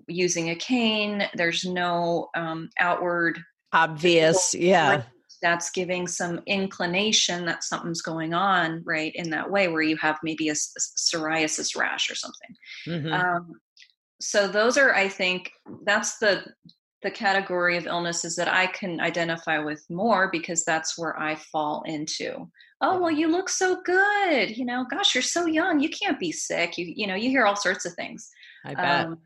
using 0.08 0.50
a 0.50 0.56
cane 0.56 1.22
there's 1.34 1.64
no 1.64 2.28
um, 2.36 2.68
outward 2.80 3.38
obvious 3.72 4.54
yeah. 4.54 5.02
that's 5.40 5.70
giving 5.70 6.06
some 6.06 6.40
inclination 6.46 7.44
that 7.44 7.62
something's 7.62 8.02
going 8.02 8.34
on 8.34 8.82
right 8.84 9.12
in 9.14 9.30
that 9.30 9.48
way 9.48 9.68
where 9.68 9.82
you 9.82 9.96
have 9.96 10.18
maybe 10.22 10.48
a, 10.48 10.52
a 10.52 10.54
psoriasis 10.54 11.76
rash 11.76 12.10
or 12.10 12.14
something. 12.14 12.56
Mm-hmm. 12.86 13.12
um, 13.12 13.52
so 14.20 14.46
those 14.46 14.78
are 14.78 14.94
i 14.94 15.08
think 15.08 15.50
that's 15.84 16.18
the 16.18 16.44
the 17.04 17.10
category 17.10 17.76
of 17.76 17.86
illnesses 17.86 18.34
that 18.34 18.48
I 18.48 18.66
can 18.66 18.98
identify 18.98 19.58
with 19.58 19.84
more 19.90 20.30
because 20.32 20.64
that's 20.64 20.98
where 20.98 21.16
I 21.20 21.36
fall 21.36 21.84
into. 21.86 22.50
Oh, 22.80 22.98
well, 22.98 23.10
you 23.10 23.30
look 23.30 23.50
so 23.50 23.80
good. 23.84 24.56
You 24.56 24.64
know, 24.64 24.86
gosh, 24.90 25.14
you're 25.14 25.22
so 25.22 25.44
young. 25.44 25.80
You 25.80 25.90
can't 25.90 26.18
be 26.18 26.32
sick. 26.32 26.76
You, 26.78 26.92
you 26.96 27.06
know, 27.06 27.14
you 27.14 27.28
hear 27.28 27.44
all 27.44 27.56
sorts 27.56 27.84
of 27.84 27.92
things. 27.92 28.28
I 28.64 28.74
bet. 28.74 29.06
Um, 29.06 29.18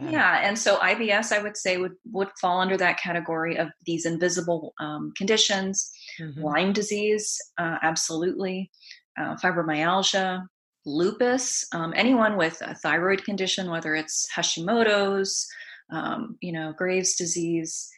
I 0.00 0.04
bet. 0.04 0.12
Yeah, 0.12 0.40
and 0.46 0.56
so 0.56 0.76
IBS, 0.76 1.32
I 1.32 1.42
would 1.42 1.56
say, 1.56 1.78
would 1.78 1.94
would 2.12 2.28
fall 2.40 2.60
under 2.60 2.76
that 2.76 3.00
category 3.00 3.56
of 3.56 3.68
these 3.86 4.04
invisible 4.06 4.74
um, 4.78 5.12
conditions. 5.16 5.90
Mm-hmm. 6.20 6.42
Lyme 6.42 6.72
disease, 6.74 7.40
uh, 7.58 7.78
absolutely. 7.82 8.70
Uh, 9.18 9.34
fibromyalgia, 9.36 10.46
lupus. 10.84 11.66
Um, 11.72 11.94
anyone 11.96 12.36
with 12.36 12.60
a 12.60 12.74
thyroid 12.74 13.24
condition, 13.24 13.70
whether 13.70 13.94
it's 13.94 14.28
Hashimoto's, 14.36 15.48
um, 15.90 16.36
you 16.40 16.52
know, 16.52 16.72
Graves' 16.76 17.16
disease, 17.16 17.90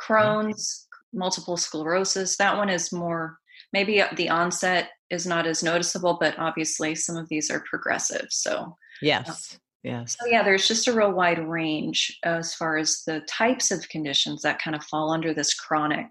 Crohn's, 0.00 0.86
multiple 1.12 1.56
sclerosis. 1.56 2.36
That 2.36 2.56
one 2.56 2.68
is 2.68 2.92
more, 2.92 3.38
maybe 3.72 4.02
the 4.16 4.28
onset 4.28 4.90
is 5.10 5.26
not 5.26 5.46
as 5.46 5.62
noticeable, 5.62 6.16
but 6.20 6.38
obviously 6.38 6.94
some 6.94 7.16
of 7.16 7.28
these 7.28 7.50
are 7.50 7.64
progressive. 7.70 8.26
So, 8.30 8.76
yes. 9.00 9.58
Yes. 9.84 10.16
So 10.18 10.26
yeah, 10.26 10.42
there's 10.42 10.66
just 10.66 10.88
a 10.88 10.94
real 10.94 11.12
wide 11.12 11.38
range 11.38 12.18
as 12.24 12.54
far 12.54 12.78
as 12.78 13.02
the 13.06 13.20
types 13.28 13.70
of 13.70 13.86
conditions 13.90 14.40
that 14.40 14.58
kind 14.58 14.74
of 14.74 14.82
fall 14.82 15.10
under 15.10 15.34
this 15.34 15.52
chronic 15.52 16.10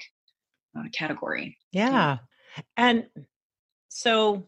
uh, 0.77 0.83
category. 0.93 1.57
Yeah. 1.71 2.19
And 2.77 3.07
so 3.89 4.47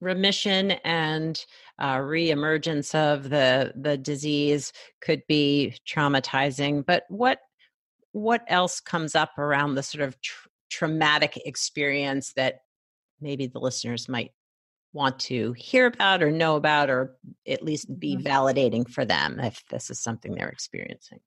remission 0.00 0.72
and 0.84 1.44
uh, 1.78 1.96
reemergence 1.96 2.94
of 2.94 3.30
the 3.30 3.72
the 3.76 3.96
disease 3.96 4.72
could 5.00 5.22
be 5.28 5.76
traumatizing 5.88 6.84
but 6.84 7.04
what 7.08 7.38
what 8.12 8.42
else 8.46 8.80
comes 8.80 9.14
up 9.14 9.36
around 9.38 9.74
the 9.74 9.82
sort 9.82 10.02
of 10.02 10.20
tr- 10.20 10.48
traumatic 10.70 11.40
experience 11.44 12.32
that 12.34 12.60
maybe 13.20 13.46
the 13.46 13.58
listeners 13.58 14.08
might 14.08 14.30
want 14.92 15.18
to 15.18 15.52
hear 15.54 15.86
about 15.86 16.22
or 16.22 16.30
know 16.30 16.54
about 16.54 16.88
or 16.88 17.16
at 17.46 17.62
least 17.62 17.98
be 17.98 18.16
mm-hmm. 18.16 18.26
validating 18.26 18.88
for 18.88 19.04
them 19.04 19.40
if 19.40 19.64
this 19.70 19.90
is 19.90 19.98
something 19.98 20.34
they're 20.34 20.48
experiencing 20.48 21.18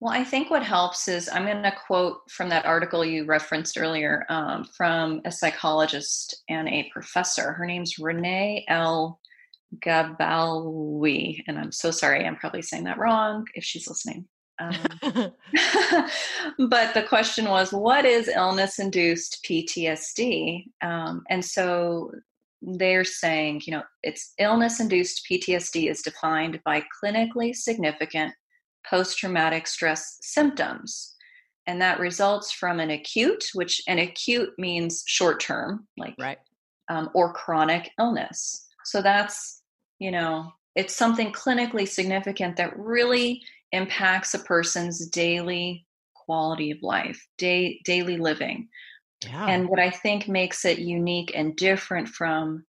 well, 0.00 0.14
I 0.14 0.24
think 0.24 0.50
what 0.50 0.62
helps 0.62 1.08
is 1.08 1.28
I'm 1.28 1.44
going 1.44 1.62
to 1.62 1.72
quote 1.86 2.22
from 2.30 2.48
that 2.48 2.64
article 2.64 3.04
you 3.04 3.26
referenced 3.26 3.76
earlier 3.78 4.24
um, 4.30 4.64
from 4.64 5.20
a 5.26 5.30
psychologist 5.30 6.42
and 6.48 6.68
a 6.68 6.88
professor. 6.90 7.52
Her 7.52 7.66
name's 7.66 7.98
Renee 7.98 8.64
L. 8.68 9.20
Gabalwi, 9.76 11.44
and 11.46 11.58
I'm 11.58 11.70
so 11.70 11.90
sorry, 11.90 12.24
I'm 12.24 12.36
probably 12.36 12.62
saying 12.62 12.84
that 12.84 12.98
wrong 12.98 13.46
if 13.54 13.62
she's 13.62 13.86
listening. 13.86 14.26
Um, 14.58 14.74
but 16.68 16.94
the 16.94 17.04
question 17.06 17.44
was, 17.48 17.70
what 17.70 18.04
is 18.06 18.28
illness 18.28 18.78
induced 18.78 19.44
PTSD? 19.48 20.64
Um, 20.82 21.24
and 21.28 21.44
so 21.44 22.10
they're 22.62 23.04
saying, 23.04 23.62
you 23.66 23.72
know, 23.72 23.82
it's 24.02 24.32
illness 24.38 24.80
induced 24.80 25.26
PTSD 25.30 25.90
is 25.90 26.02
defined 26.02 26.60
by 26.64 26.82
clinically 27.02 27.54
significant 27.54 28.34
post 28.88 29.18
traumatic 29.18 29.66
stress 29.66 30.18
symptoms. 30.22 31.14
And 31.66 31.80
that 31.80 32.00
results 32.00 32.52
from 32.52 32.80
an 32.80 32.90
acute, 32.90 33.44
which 33.54 33.82
an 33.86 33.98
acute 33.98 34.50
means 34.58 35.04
short 35.06 35.40
term, 35.40 35.86
like, 35.96 36.14
right. 36.18 36.38
Um, 36.88 37.10
or 37.14 37.32
chronic 37.32 37.90
illness. 38.00 38.66
So 38.84 39.00
that's, 39.00 39.62
you 40.00 40.10
know, 40.10 40.52
it's 40.74 40.96
something 40.96 41.32
clinically 41.32 41.86
significant 41.86 42.56
that 42.56 42.76
really 42.76 43.42
impacts 43.72 44.34
a 44.34 44.40
person's 44.40 45.06
daily 45.06 45.86
quality 46.14 46.70
of 46.70 46.82
life, 46.82 47.24
day, 47.38 47.80
daily 47.84 48.16
living. 48.16 48.68
Yeah. 49.24 49.46
And 49.46 49.68
what 49.68 49.78
I 49.78 49.90
think 49.90 50.28
makes 50.28 50.64
it 50.64 50.78
unique 50.78 51.32
and 51.34 51.54
different 51.56 52.08
from 52.08 52.64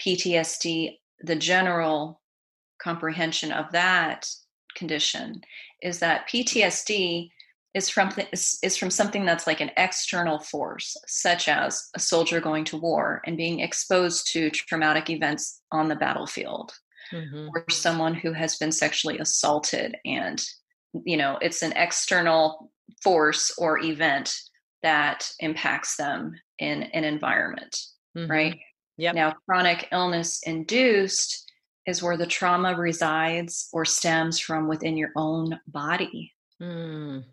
PTSD, 0.00 0.98
the 1.20 1.36
general 1.36 2.20
comprehension 2.82 3.52
of 3.52 3.70
that 3.72 4.28
condition 4.74 5.42
is 5.82 5.98
that 6.00 6.28
PTSD 6.28 7.30
is 7.74 7.88
from 7.88 8.10
is, 8.32 8.58
is 8.62 8.76
from 8.76 8.90
something 8.90 9.24
that's 9.24 9.46
like 9.46 9.60
an 9.60 9.70
external 9.76 10.38
force 10.38 10.96
such 11.06 11.48
as 11.48 11.88
a 11.94 12.00
soldier 12.00 12.40
going 12.40 12.64
to 12.64 12.76
war 12.76 13.22
and 13.26 13.36
being 13.36 13.60
exposed 13.60 14.30
to 14.32 14.50
traumatic 14.50 15.08
events 15.08 15.62
on 15.72 15.88
the 15.88 15.96
battlefield 15.96 16.72
mm-hmm. 17.12 17.48
or 17.54 17.64
someone 17.70 18.14
who 18.14 18.32
has 18.32 18.56
been 18.58 18.72
sexually 18.72 19.18
assaulted 19.18 19.96
and 20.04 20.44
you 21.04 21.16
know 21.16 21.38
it's 21.40 21.62
an 21.62 21.72
external 21.72 22.70
force 23.02 23.54
or 23.58 23.78
event 23.80 24.34
that 24.82 25.30
impacts 25.40 25.96
them 25.96 26.34
in 26.58 26.82
an 26.82 27.04
environment 27.04 27.76
mm-hmm. 28.16 28.30
right 28.30 28.58
yeah 28.98 29.12
now 29.12 29.34
chronic 29.46 29.88
illness 29.92 30.40
induced 30.44 31.50
is 31.86 32.02
where 32.02 32.16
the 32.16 32.26
trauma 32.26 32.74
resides 32.74 33.68
or 33.72 33.84
stems 33.84 34.38
from 34.38 34.68
within 34.68 34.96
your 34.96 35.10
own 35.16 35.60
body. 35.66 36.32
Mm. 36.60 37.24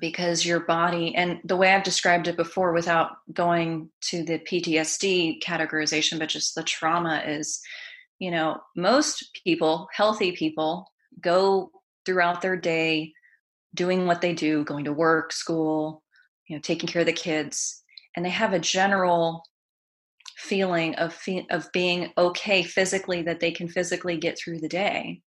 Because 0.00 0.44
your 0.44 0.60
body, 0.60 1.14
and 1.14 1.38
the 1.44 1.56
way 1.56 1.72
I've 1.72 1.84
described 1.84 2.26
it 2.26 2.36
before 2.36 2.72
without 2.72 3.12
going 3.32 3.90
to 4.08 4.24
the 4.24 4.40
PTSD 4.40 5.40
categorization, 5.40 6.18
but 6.18 6.28
just 6.28 6.54
the 6.54 6.64
trauma 6.64 7.22
is, 7.26 7.60
you 8.18 8.30
know, 8.30 8.60
most 8.76 9.38
people, 9.44 9.88
healthy 9.92 10.32
people, 10.32 10.90
go 11.20 11.70
throughout 12.04 12.42
their 12.42 12.56
day 12.56 13.12
doing 13.74 14.06
what 14.06 14.20
they 14.20 14.34
do, 14.34 14.64
going 14.64 14.84
to 14.84 14.92
work, 14.92 15.32
school, 15.32 16.02
you 16.48 16.56
know, 16.56 16.60
taking 16.60 16.88
care 16.88 17.00
of 17.00 17.06
the 17.06 17.12
kids, 17.12 17.82
and 18.16 18.24
they 18.24 18.30
have 18.30 18.52
a 18.52 18.58
general 18.58 19.44
feeling 20.44 20.94
of 20.96 21.14
fe- 21.14 21.46
of 21.50 21.70
being 21.72 22.12
okay 22.18 22.62
physically 22.62 23.22
that 23.22 23.40
they 23.40 23.50
can 23.50 23.68
physically 23.68 24.16
get 24.16 24.38
through 24.38 24.60
the 24.60 24.68
day. 24.68 25.20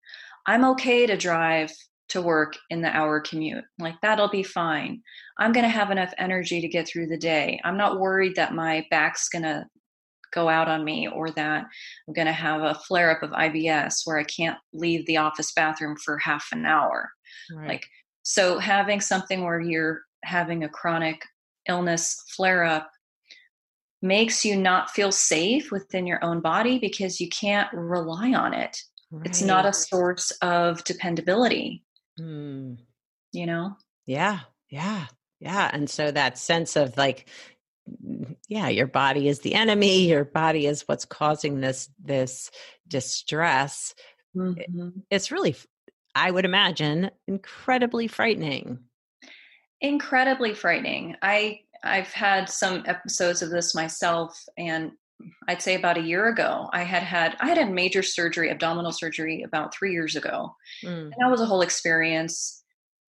I'm 0.47 0.65
okay 0.65 1.07
to 1.07 1.17
drive 1.17 1.73
to 2.11 2.23
work 2.23 2.55
in 2.71 2.83
the 2.83 2.95
hour 2.97 3.21
commute. 3.21 3.65
Like 3.79 3.97
that'll 4.03 4.29
be 4.29 4.43
fine. 4.43 5.03
I'm 5.39 5.53
going 5.53 5.65
to 5.65 5.71
have 5.71 5.91
enough 5.91 6.13
energy 6.19 6.61
to 6.61 6.69
get 6.69 6.87
through 6.87 7.09
the 7.09 7.17
day. 7.17 7.61
I'm 7.65 7.77
not 7.77 7.99
worried 7.99 8.37
that 8.37 8.55
my 8.55 8.87
back's 8.91 9.29
going 9.29 9.43
to 9.43 9.67
go 10.33 10.49
out 10.49 10.69
on 10.69 10.85
me 10.85 11.09
or 11.09 11.31
that 11.31 11.65
I'm 12.07 12.15
going 12.15 12.27
to 12.27 12.33
have 12.33 12.63
a 12.63 12.75
flare 12.75 13.11
up 13.11 13.23
of 13.23 13.31
IBS 13.31 14.03
where 14.05 14.19
I 14.19 14.25
can't 14.25 14.59
leave 14.73 15.05
the 15.07 15.17
office 15.17 15.53
bathroom 15.53 15.97
for 15.97 16.19
half 16.19 16.47
an 16.53 16.65
hour. 16.65 17.11
Right. 17.53 17.69
Like 17.69 17.87
so 18.23 18.59
having 18.59 19.01
something 19.01 19.45
where 19.45 19.61
you're 19.61 20.03
having 20.25 20.65
a 20.65 20.69
chronic 20.69 21.23
illness 21.69 22.23
flare 22.37 22.65
up 22.65 22.91
makes 24.03 24.45
you 24.45 24.57
not 24.57 24.91
feel 24.91 25.11
safe 25.11 25.71
within 25.71 26.07
your 26.07 26.23
own 26.25 26.41
body 26.41 26.79
because 26.79 27.21
you 27.21 27.29
can't 27.29 27.73
rely 27.73 28.33
on 28.35 28.53
it 28.53 28.79
Right. 29.11 29.27
It's 29.27 29.43
not 29.43 29.67
a 29.67 29.73
source 29.73 30.31
of 30.43 30.83
dependability. 30.85 31.85
Mm. 32.19 32.79
You 33.33 33.47
know? 33.47 33.77
Yeah. 34.05 34.41
Yeah. 34.69 35.07
Yeah. 35.41 35.71
And 35.73 35.89
so 35.89 36.11
that 36.11 36.39
sense 36.39 36.77
of 36.77 36.97
like, 36.97 37.29
yeah, 38.49 38.69
your 38.69 38.89
body 38.89 39.29
is 39.29 39.41
the 39.41 39.55
enemy, 39.55 40.09
your 40.09 40.25
body 40.25 40.67
is 40.67 40.83
what's 40.83 41.05
causing 41.05 41.61
this 41.61 41.89
this 42.03 42.51
distress. 42.89 43.95
Mm-hmm. 44.37 44.89
It's 45.09 45.31
really 45.31 45.55
I 46.15 46.31
would 46.31 46.45
imagine 46.45 47.11
incredibly 47.29 48.09
frightening. 48.09 48.81
Incredibly 49.81 50.53
frightening. 50.55 51.15
I 51.23 51.61
I've 51.85 52.13
had 52.13 52.49
some 52.49 52.83
episodes 52.87 53.43
of 53.43 53.51
this 53.51 53.75
myself 53.75 54.39
and 54.57 54.93
I'd 55.49 55.63
say 55.63 55.75
about 55.75 55.99
a 55.99 56.03
year 56.03 56.29
ago, 56.29 56.69
I 56.73 56.83
had 56.83 57.03
had 57.03 57.37
I 57.41 57.49
had 57.49 57.59
a 57.59 57.67
major 57.67 58.03
surgery, 58.03 58.51
abdominal 58.51 58.93
surgery, 58.93 59.43
about 59.43 59.75
three 59.75 59.93
years 59.93 60.17
ago, 60.17 60.55
mm. 60.85 61.05
and 61.05 61.15
that 61.19 61.31
was 61.31 61.41
a 61.41 61.47
whole 61.47 61.63
experience. 61.63 62.63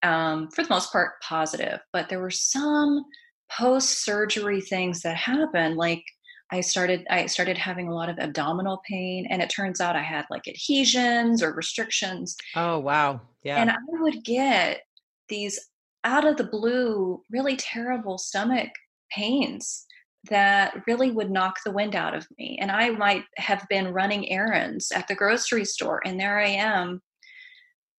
Um, 0.03 0.49
for 0.51 0.63
the 0.63 0.69
most 0.69 0.91
part, 0.91 1.19
positive, 1.21 1.79
but 1.91 2.07
there 2.07 2.21
were 2.21 2.29
some 2.29 3.03
post-surgery 3.51 4.61
things 4.61 5.01
that 5.01 5.15
happened. 5.15 5.75
Like 5.75 6.03
I 6.51 6.61
started, 6.61 7.05
I 7.09 7.25
started 7.25 7.57
having 7.57 7.87
a 7.87 7.95
lot 7.95 8.09
of 8.09 8.19
abdominal 8.19 8.81
pain, 8.87 9.27
and 9.29 9.41
it 9.41 9.49
turns 9.49 9.81
out 9.81 9.95
I 9.95 10.03
had 10.03 10.25
like 10.29 10.47
adhesions 10.47 11.41
or 11.41 11.53
restrictions. 11.53 12.37
Oh 12.55 12.79
wow, 12.79 13.21
yeah. 13.43 13.59
And 13.59 13.71
I 13.71 13.75
would 13.89 14.23
get 14.23 14.81
these 15.29 15.59
out 16.03 16.25
of 16.25 16.37
the 16.37 16.43
blue, 16.43 17.21
really 17.31 17.55
terrible 17.55 18.17
stomach 18.17 18.69
pains 19.11 19.85
that 20.29 20.83
really 20.87 21.11
would 21.11 21.31
knock 21.31 21.55
the 21.63 21.71
wind 21.71 21.95
out 21.95 22.13
of 22.13 22.27
me. 22.37 22.57
And 22.61 22.71
I 22.71 22.89
might 22.89 23.23
have 23.37 23.65
been 23.69 23.93
running 23.93 24.29
errands 24.31 24.91
at 24.91 25.07
the 25.07 25.15
grocery 25.15 25.65
store, 25.65 26.01
and 26.05 26.19
there 26.19 26.39
I 26.39 26.47
am 26.47 27.01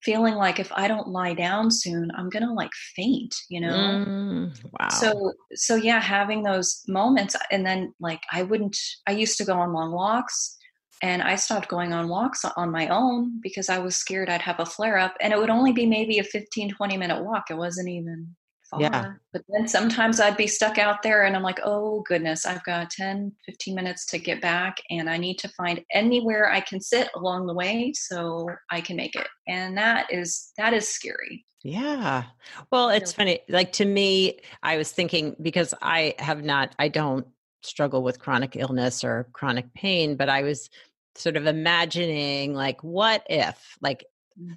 feeling 0.02 0.34
like 0.34 0.60
if 0.60 0.70
I 0.72 0.86
don't 0.88 1.08
lie 1.08 1.34
down 1.34 1.70
soon, 1.70 2.10
I'm 2.14 2.28
gonna 2.28 2.52
like 2.52 2.70
faint, 2.94 3.34
you 3.48 3.60
know? 3.60 3.74
Mm, 3.74 4.52
wow. 4.78 4.88
So, 4.90 5.32
so 5.54 5.74
yeah, 5.74 6.00
having 6.00 6.42
those 6.42 6.82
moments, 6.86 7.34
and 7.50 7.66
then 7.66 7.94
like 7.98 8.20
I 8.32 8.42
wouldn't, 8.42 8.76
I 9.06 9.12
used 9.12 9.38
to 9.38 9.44
go 9.44 9.54
on 9.54 9.72
long 9.72 9.92
walks. 9.92 10.57
And 11.02 11.22
I 11.22 11.36
stopped 11.36 11.68
going 11.68 11.92
on 11.92 12.08
walks 12.08 12.44
on 12.44 12.70
my 12.70 12.88
own 12.88 13.40
because 13.40 13.68
I 13.68 13.78
was 13.78 13.96
scared 13.96 14.28
I'd 14.28 14.42
have 14.42 14.60
a 14.60 14.66
flare 14.66 14.98
up. 14.98 15.16
And 15.20 15.32
it 15.32 15.38
would 15.38 15.50
only 15.50 15.72
be 15.72 15.86
maybe 15.86 16.18
a 16.18 16.24
15, 16.24 16.70
20 16.70 16.96
minute 16.96 17.22
walk. 17.22 17.44
It 17.50 17.56
wasn't 17.56 17.88
even 17.88 18.34
far. 18.68 18.80
Yeah. 18.80 19.12
But 19.32 19.42
then 19.48 19.68
sometimes 19.68 20.20
I'd 20.20 20.36
be 20.36 20.46
stuck 20.46 20.78
out 20.78 21.02
there 21.02 21.24
and 21.24 21.36
I'm 21.36 21.42
like, 21.42 21.60
oh 21.64 22.02
goodness, 22.06 22.46
I've 22.46 22.64
got 22.64 22.90
10, 22.90 23.32
15 23.46 23.74
minutes 23.74 24.06
to 24.06 24.18
get 24.18 24.40
back 24.40 24.78
and 24.90 25.08
I 25.08 25.16
need 25.16 25.38
to 25.38 25.48
find 25.50 25.84
anywhere 25.92 26.50
I 26.50 26.60
can 26.60 26.80
sit 26.80 27.08
along 27.14 27.46
the 27.46 27.54
way 27.54 27.92
so 27.94 28.48
I 28.70 28.80
can 28.80 28.96
make 28.96 29.14
it. 29.14 29.28
And 29.46 29.76
that 29.78 30.12
is 30.12 30.52
that 30.56 30.72
is 30.72 30.88
scary. 30.88 31.44
Yeah. 31.64 32.24
Well, 32.70 32.90
it's 32.90 33.12
funny. 33.12 33.40
Like 33.48 33.72
to 33.72 33.84
me, 33.84 34.40
I 34.62 34.76
was 34.76 34.92
thinking 34.92 35.34
because 35.42 35.74
I 35.82 36.14
have 36.18 36.44
not 36.44 36.74
I 36.78 36.88
don't 36.88 37.26
struggle 37.62 38.02
with 38.02 38.20
chronic 38.20 38.54
illness 38.56 39.02
or 39.02 39.28
chronic 39.32 39.72
pain, 39.74 40.16
but 40.16 40.28
I 40.28 40.42
was 40.42 40.70
sort 41.18 41.36
of 41.36 41.46
imagining 41.46 42.54
like 42.54 42.82
what 42.82 43.24
if 43.28 43.76
like 43.80 44.04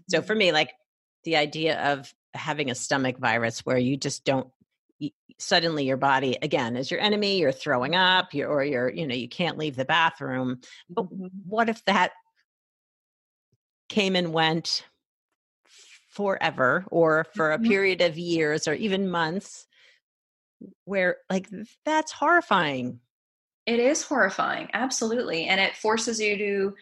so 0.10 0.20
mm-hmm. 0.20 0.28
for 0.28 0.36
me 0.36 0.52
like 0.52 0.72
the 1.24 1.36
idea 1.36 1.80
of 1.92 2.14
having 2.34 2.70
a 2.70 2.76
stomach 2.76 3.18
virus 3.18 3.66
where 3.66 3.78
you 3.78 3.98
just 3.98 4.24
don't 4.24 4.48
suddenly 5.40 5.86
your 5.86 5.98
body 5.98 6.38
again 6.42 6.76
is 6.76 6.92
your 6.92 7.00
enemy 7.00 7.40
you're 7.40 7.52
throwing 7.52 7.96
up 7.96 8.34
you're, 8.34 8.50
or 8.50 8.64
you're 8.64 8.90
you 8.90 9.08
know 9.08 9.16
you 9.16 9.28
can't 9.28 9.58
leave 9.58 9.76
the 9.76 9.86
bathroom 9.86 10.60
but 10.90 11.06
mm-hmm. 11.06 11.28
what 11.48 11.68
if 11.68 11.84
that 11.86 12.12
came 13.90 14.16
and 14.16 14.32
went 14.32 14.86
forever 16.10 16.86
or 16.92 17.26
for 17.34 17.52
a 17.52 17.58
mm-hmm. 17.58 17.68
period 17.68 18.02
of 18.02 18.18
years 18.18 18.68
or 18.68 18.74
even 18.74 19.10
months 19.10 19.66
where 20.86 21.18
like 21.30 21.50
that's 21.86 22.12
horrifying 22.12 23.00
it 23.66 23.80
is 23.80 24.02
horrifying 24.02 24.70
absolutely 24.74 25.46
and 25.46 25.60
it 25.60 25.76
forces 25.76 26.20
you 26.20 26.38
to 26.38 26.74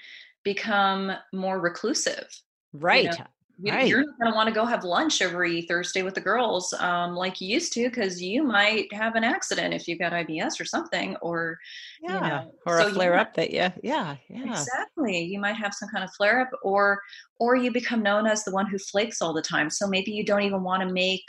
become 0.43 1.11
more 1.33 1.59
reclusive 1.59 2.27
right 2.73 3.03
you 3.03 3.09
know? 3.09 3.25
right. 3.59 3.87
you're 3.87 3.99
not 4.05 4.19
going 4.19 4.31
to 4.31 4.35
want 4.35 4.47
to 4.47 4.53
go 4.53 4.65
have 4.65 4.83
lunch 4.83 5.21
every 5.21 5.63
Thursday 5.63 6.01
with 6.01 6.15
the 6.15 6.21
girls 6.21 6.73
um, 6.79 7.15
like 7.15 7.41
you 7.41 7.47
used 7.47 7.73
to 7.73 7.89
because 7.89 8.21
you 8.21 8.43
might 8.43 8.91
have 8.93 9.15
an 9.15 9.23
accident 9.23 9.73
if 9.73 9.87
you've 9.87 9.99
got 9.99 10.13
IBS 10.13 10.59
or 10.59 10.65
something, 10.65 11.15
or 11.17 11.57
yeah, 12.01 12.13
you 12.13 12.19
know, 12.21 12.51
or 12.65 12.81
so 12.81 12.87
a 12.87 12.91
flare 12.91 13.17
up 13.17 13.33
that 13.35 13.51
yeah, 13.51 13.71
yeah, 13.83 14.15
yeah, 14.29 14.49
exactly. 14.49 15.19
You 15.19 15.39
might 15.39 15.55
have 15.55 15.73
some 15.73 15.89
kind 15.89 16.03
of 16.03 16.11
flare 16.13 16.41
up, 16.41 16.49
or 16.63 17.01
or 17.39 17.55
you 17.55 17.71
become 17.71 18.01
known 18.01 18.25
as 18.25 18.43
the 18.43 18.51
one 18.51 18.67
who 18.67 18.77
flakes 18.77 19.21
all 19.21 19.33
the 19.33 19.41
time. 19.41 19.69
So 19.69 19.87
maybe 19.87 20.11
you 20.11 20.23
don't 20.23 20.43
even 20.43 20.63
want 20.63 20.81
to 20.81 20.93
make 20.93 21.23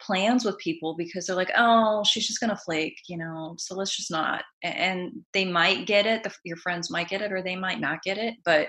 plans 0.00 0.44
with 0.44 0.58
people 0.58 0.94
because 0.96 1.26
they're 1.26 1.36
like, 1.36 1.52
oh, 1.56 2.04
she's 2.04 2.26
just 2.26 2.40
going 2.40 2.50
to 2.50 2.56
flake, 2.56 2.98
you 3.08 3.16
know, 3.16 3.54
so 3.58 3.74
let's 3.74 3.96
just 3.96 4.10
not. 4.10 4.44
And 4.62 5.12
they 5.32 5.44
might 5.44 5.86
get 5.86 6.06
it, 6.06 6.22
the, 6.22 6.32
your 6.44 6.56
friends 6.56 6.90
might 6.90 7.08
get 7.08 7.22
it, 7.22 7.32
or 7.32 7.42
they 7.42 7.56
might 7.56 7.80
not 7.80 8.02
get 8.02 8.18
it, 8.18 8.34
but 8.44 8.68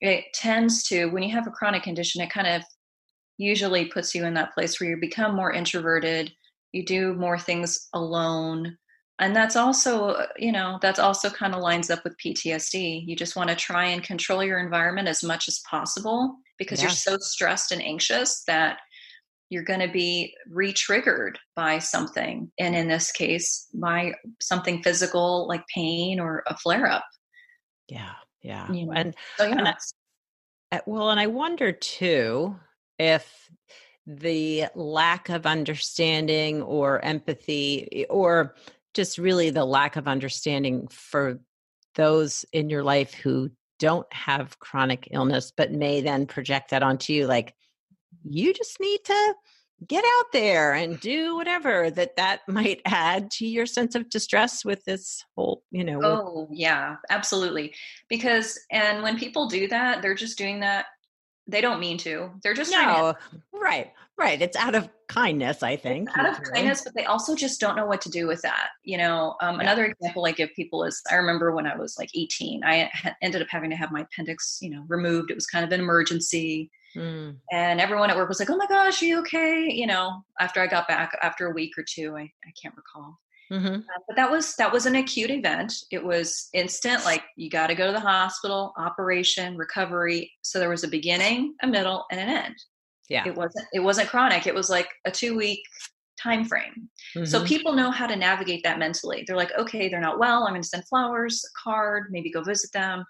it 0.00 0.26
tends 0.34 0.82
to 0.84 1.06
when 1.06 1.22
you 1.22 1.34
have 1.34 1.46
a 1.46 1.50
chronic 1.50 1.82
condition 1.82 2.20
it 2.20 2.30
kind 2.30 2.46
of 2.46 2.62
usually 3.38 3.86
puts 3.86 4.14
you 4.14 4.24
in 4.24 4.34
that 4.34 4.52
place 4.54 4.78
where 4.78 4.90
you 4.90 4.96
become 4.96 5.34
more 5.34 5.52
introverted 5.52 6.32
you 6.72 6.84
do 6.84 7.14
more 7.14 7.38
things 7.38 7.88
alone 7.94 8.76
and 9.18 9.34
that's 9.34 9.56
also 9.56 10.08
uh, 10.08 10.26
you 10.36 10.52
know 10.52 10.78
that's 10.82 10.98
also 10.98 11.30
kind 11.30 11.54
of 11.54 11.62
lines 11.62 11.90
up 11.90 12.02
with 12.04 12.16
ptsd 12.24 13.02
you 13.06 13.16
just 13.16 13.36
want 13.36 13.48
to 13.48 13.56
try 13.56 13.86
and 13.86 14.02
control 14.02 14.44
your 14.44 14.58
environment 14.58 15.08
as 15.08 15.24
much 15.24 15.48
as 15.48 15.60
possible 15.68 16.36
because 16.58 16.82
you're 16.82 16.90
so 16.90 17.16
stressed 17.18 17.72
and 17.72 17.82
anxious 17.82 18.44
that 18.46 18.78
you're 19.50 19.62
going 19.62 19.80
to 19.80 19.92
be 19.92 20.34
re-triggered 20.50 21.38
by 21.54 21.78
something 21.78 22.50
and 22.58 22.74
in 22.74 22.88
this 22.88 23.12
case 23.12 23.68
by 23.74 24.14
something 24.40 24.82
physical 24.82 25.46
like 25.48 25.62
pain 25.72 26.18
or 26.20 26.42
a 26.46 26.56
flare 26.56 26.86
up 26.90 27.04
yeah 27.88 28.12
yeah 28.42 28.70
you 28.72 28.86
know? 28.86 28.92
and, 28.92 29.14
so, 29.36 29.44
yeah. 29.44 29.58
and 29.58 29.68
uh, 30.72 30.78
well 30.86 31.10
and 31.10 31.20
i 31.20 31.26
wonder 31.26 31.72
too 31.72 32.54
if 32.98 33.50
the 34.06 34.66
lack 34.74 35.28
of 35.28 35.46
understanding 35.46 36.62
or 36.62 37.02
empathy 37.04 38.06
or 38.10 38.54
just 38.92 39.18
really 39.18 39.50
the 39.50 39.64
lack 39.64 39.96
of 39.96 40.06
understanding 40.06 40.86
for 40.88 41.40
those 41.94 42.44
in 42.52 42.68
your 42.68 42.82
life 42.82 43.14
who 43.14 43.50
don't 43.78 44.06
have 44.12 44.58
chronic 44.58 45.08
illness 45.10 45.52
but 45.56 45.72
may 45.72 46.00
then 46.00 46.26
project 46.26 46.70
that 46.70 46.82
onto 46.82 47.12
you 47.12 47.26
like 47.26 47.54
you 48.22 48.52
just 48.52 48.80
need 48.80 49.00
to 49.04 49.34
get 49.86 50.04
out 50.04 50.32
there 50.32 50.72
and 50.72 51.00
do 51.00 51.36
whatever 51.36 51.90
that 51.90 52.16
that 52.16 52.40
might 52.48 52.80
add 52.84 53.30
to 53.30 53.46
your 53.46 53.66
sense 53.66 53.94
of 53.94 54.08
distress 54.08 54.64
with 54.64 54.84
this 54.84 55.24
whole 55.36 55.62
you 55.70 55.84
know 55.84 56.00
oh 56.02 56.48
yeah 56.50 56.96
absolutely 57.10 57.74
because 58.08 58.58
and 58.70 59.02
when 59.02 59.18
people 59.18 59.48
do 59.48 59.66
that 59.68 60.02
they're 60.02 60.14
just 60.14 60.38
doing 60.38 60.60
that 60.60 60.86
they 61.46 61.60
don't 61.60 61.80
mean 61.80 61.98
to 61.98 62.30
they're 62.42 62.54
just 62.54 62.70
no 62.70 63.14
right 63.52 63.92
right 64.16 64.40
it's 64.40 64.56
out 64.56 64.74
of 64.74 64.88
kindness 65.08 65.62
i 65.62 65.76
think 65.76 66.08
it's 66.08 66.18
out 66.18 66.30
of 66.30 66.42
kindness 66.42 66.80
but 66.82 66.94
they 66.94 67.04
also 67.04 67.34
just 67.34 67.60
don't 67.60 67.76
know 67.76 67.84
what 67.84 68.00
to 68.00 68.08
do 68.08 68.26
with 68.26 68.40
that 68.40 68.68
you 68.82 68.96
know 68.96 69.34
um, 69.42 69.56
yeah. 69.56 69.62
another 69.62 69.84
example 69.84 70.24
i 70.24 70.32
give 70.32 70.48
people 70.56 70.84
is 70.84 71.02
i 71.10 71.16
remember 71.16 71.54
when 71.54 71.66
i 71.66 71.76
was 71.76 71.98
like 71.98 72.08
18 72.14 72.64
i 72.64 72.90
ended 73.20 73.42
up 73.42 73.48
having 73.50 73.68
to 73.68 73.76
have 73.76 73.92
my 73.92 74.00
appendix 74.00 74.58
you 74.62 74.70
know 74.70 74.84
removed 74.88 75.30
it 75.30 75.34
was 75.34 75.46
kind 75.46 75.64
of 75.64 75.72
an 75.72 75.80
emergency 75.80 76.70
Mm. 76.96 77.36
And 77.52 77.80
everyone 77.80 78.10
at 78.10 78.16
work 78.16 78.28
was 78.28 78.38
like, 78.38 78.50
"Oh 78.50 78.56
my 78.56 78.66
gosh, 78.66 79.02
are 79.02 79.06
you 79.06 79.18
okay?" 79.20 79.68
You 79.70 79.86
know, 79.86 80.22
after 80.40 80.60
I 80.60 80.66
got 80.66 80.88
back 80.88 81.16
after 81.22 81.46
a 81.46 81.54
week 81.54 81.76
or 81.76 81.84
two, 81.88 82.16
I, 82.16 82.22
I 82.22 82.52
can't 82.60 82.74
recall. 82.76 83.18
Mm-hmm. 83.52 83.74
Uh, 83.74 84.00
but 84.08 84.16
that 84.16 84.30
was 84.30 84.54
that 84.56 84.72
was 84.72 84.86
an 84.86 84.96
acute 84.96 85.30
event. 85.30 85.72
It 85.90 86.04
was 86.04 86.48
instant. 86.54 87.04
Like 87.04 87.22
you 87.36 87.50
got 87.50 87.68
to 87.68 87.74
go 87.74 87.86
to 87.86 87.92
the 87.92 88.00
hospital, 88.00 88.72
operation, 88.78 89.56
recovery. 89.56 90.32
So 90.42 90.58
there 90.58 90.70
was 90.70 90.84
a 90.84 90.88
beginning, 90.88 91.54
a 91.62 91.66
middle, 91.66 92.04
and 92.10 92.20
an 92.20 92.28
end. 92.28 92.56
Yeah, 93.08 93.26
it 93.26 93.34
wasn't 93.34 93.66
it 93.72 93.80
wasn't 93.80 94.08
chronic. 94.08 94.46
It 94.46 94.54
was 94.54 94.70
like 94.70 94.88
a 95.04 95.10
two 95.10 95.36
week 95.36 95.60
time 96.20 96.44
frame. 96.44 96.88
Mm-hmm. 97.16 97.24
So 97.26 97.44
people 97.44 97.74
know 97.74 97.90
how 97.90 98.06
to 98.06 98.16
navigate 98.16 98.62
that 98.64 98.78
mentally. 98.78 99.24
They're 99.26 99.36
like, 99.36 99.52
okay, 99.58 99.88
they're 99.88 100.00
not 100.00 100.18
well. 100.18 100.44
I'm 100.44 100.52
going 100.52 100.62
to 100.62 100.68
send 100.68 100.86
flowers, 100.86 101.44
a 101.44 101.62
card, 101.62 102.06
maybe 102.10 102.30
go 102.30 102.42
visit 102.42 102.72
them 102.72 103.04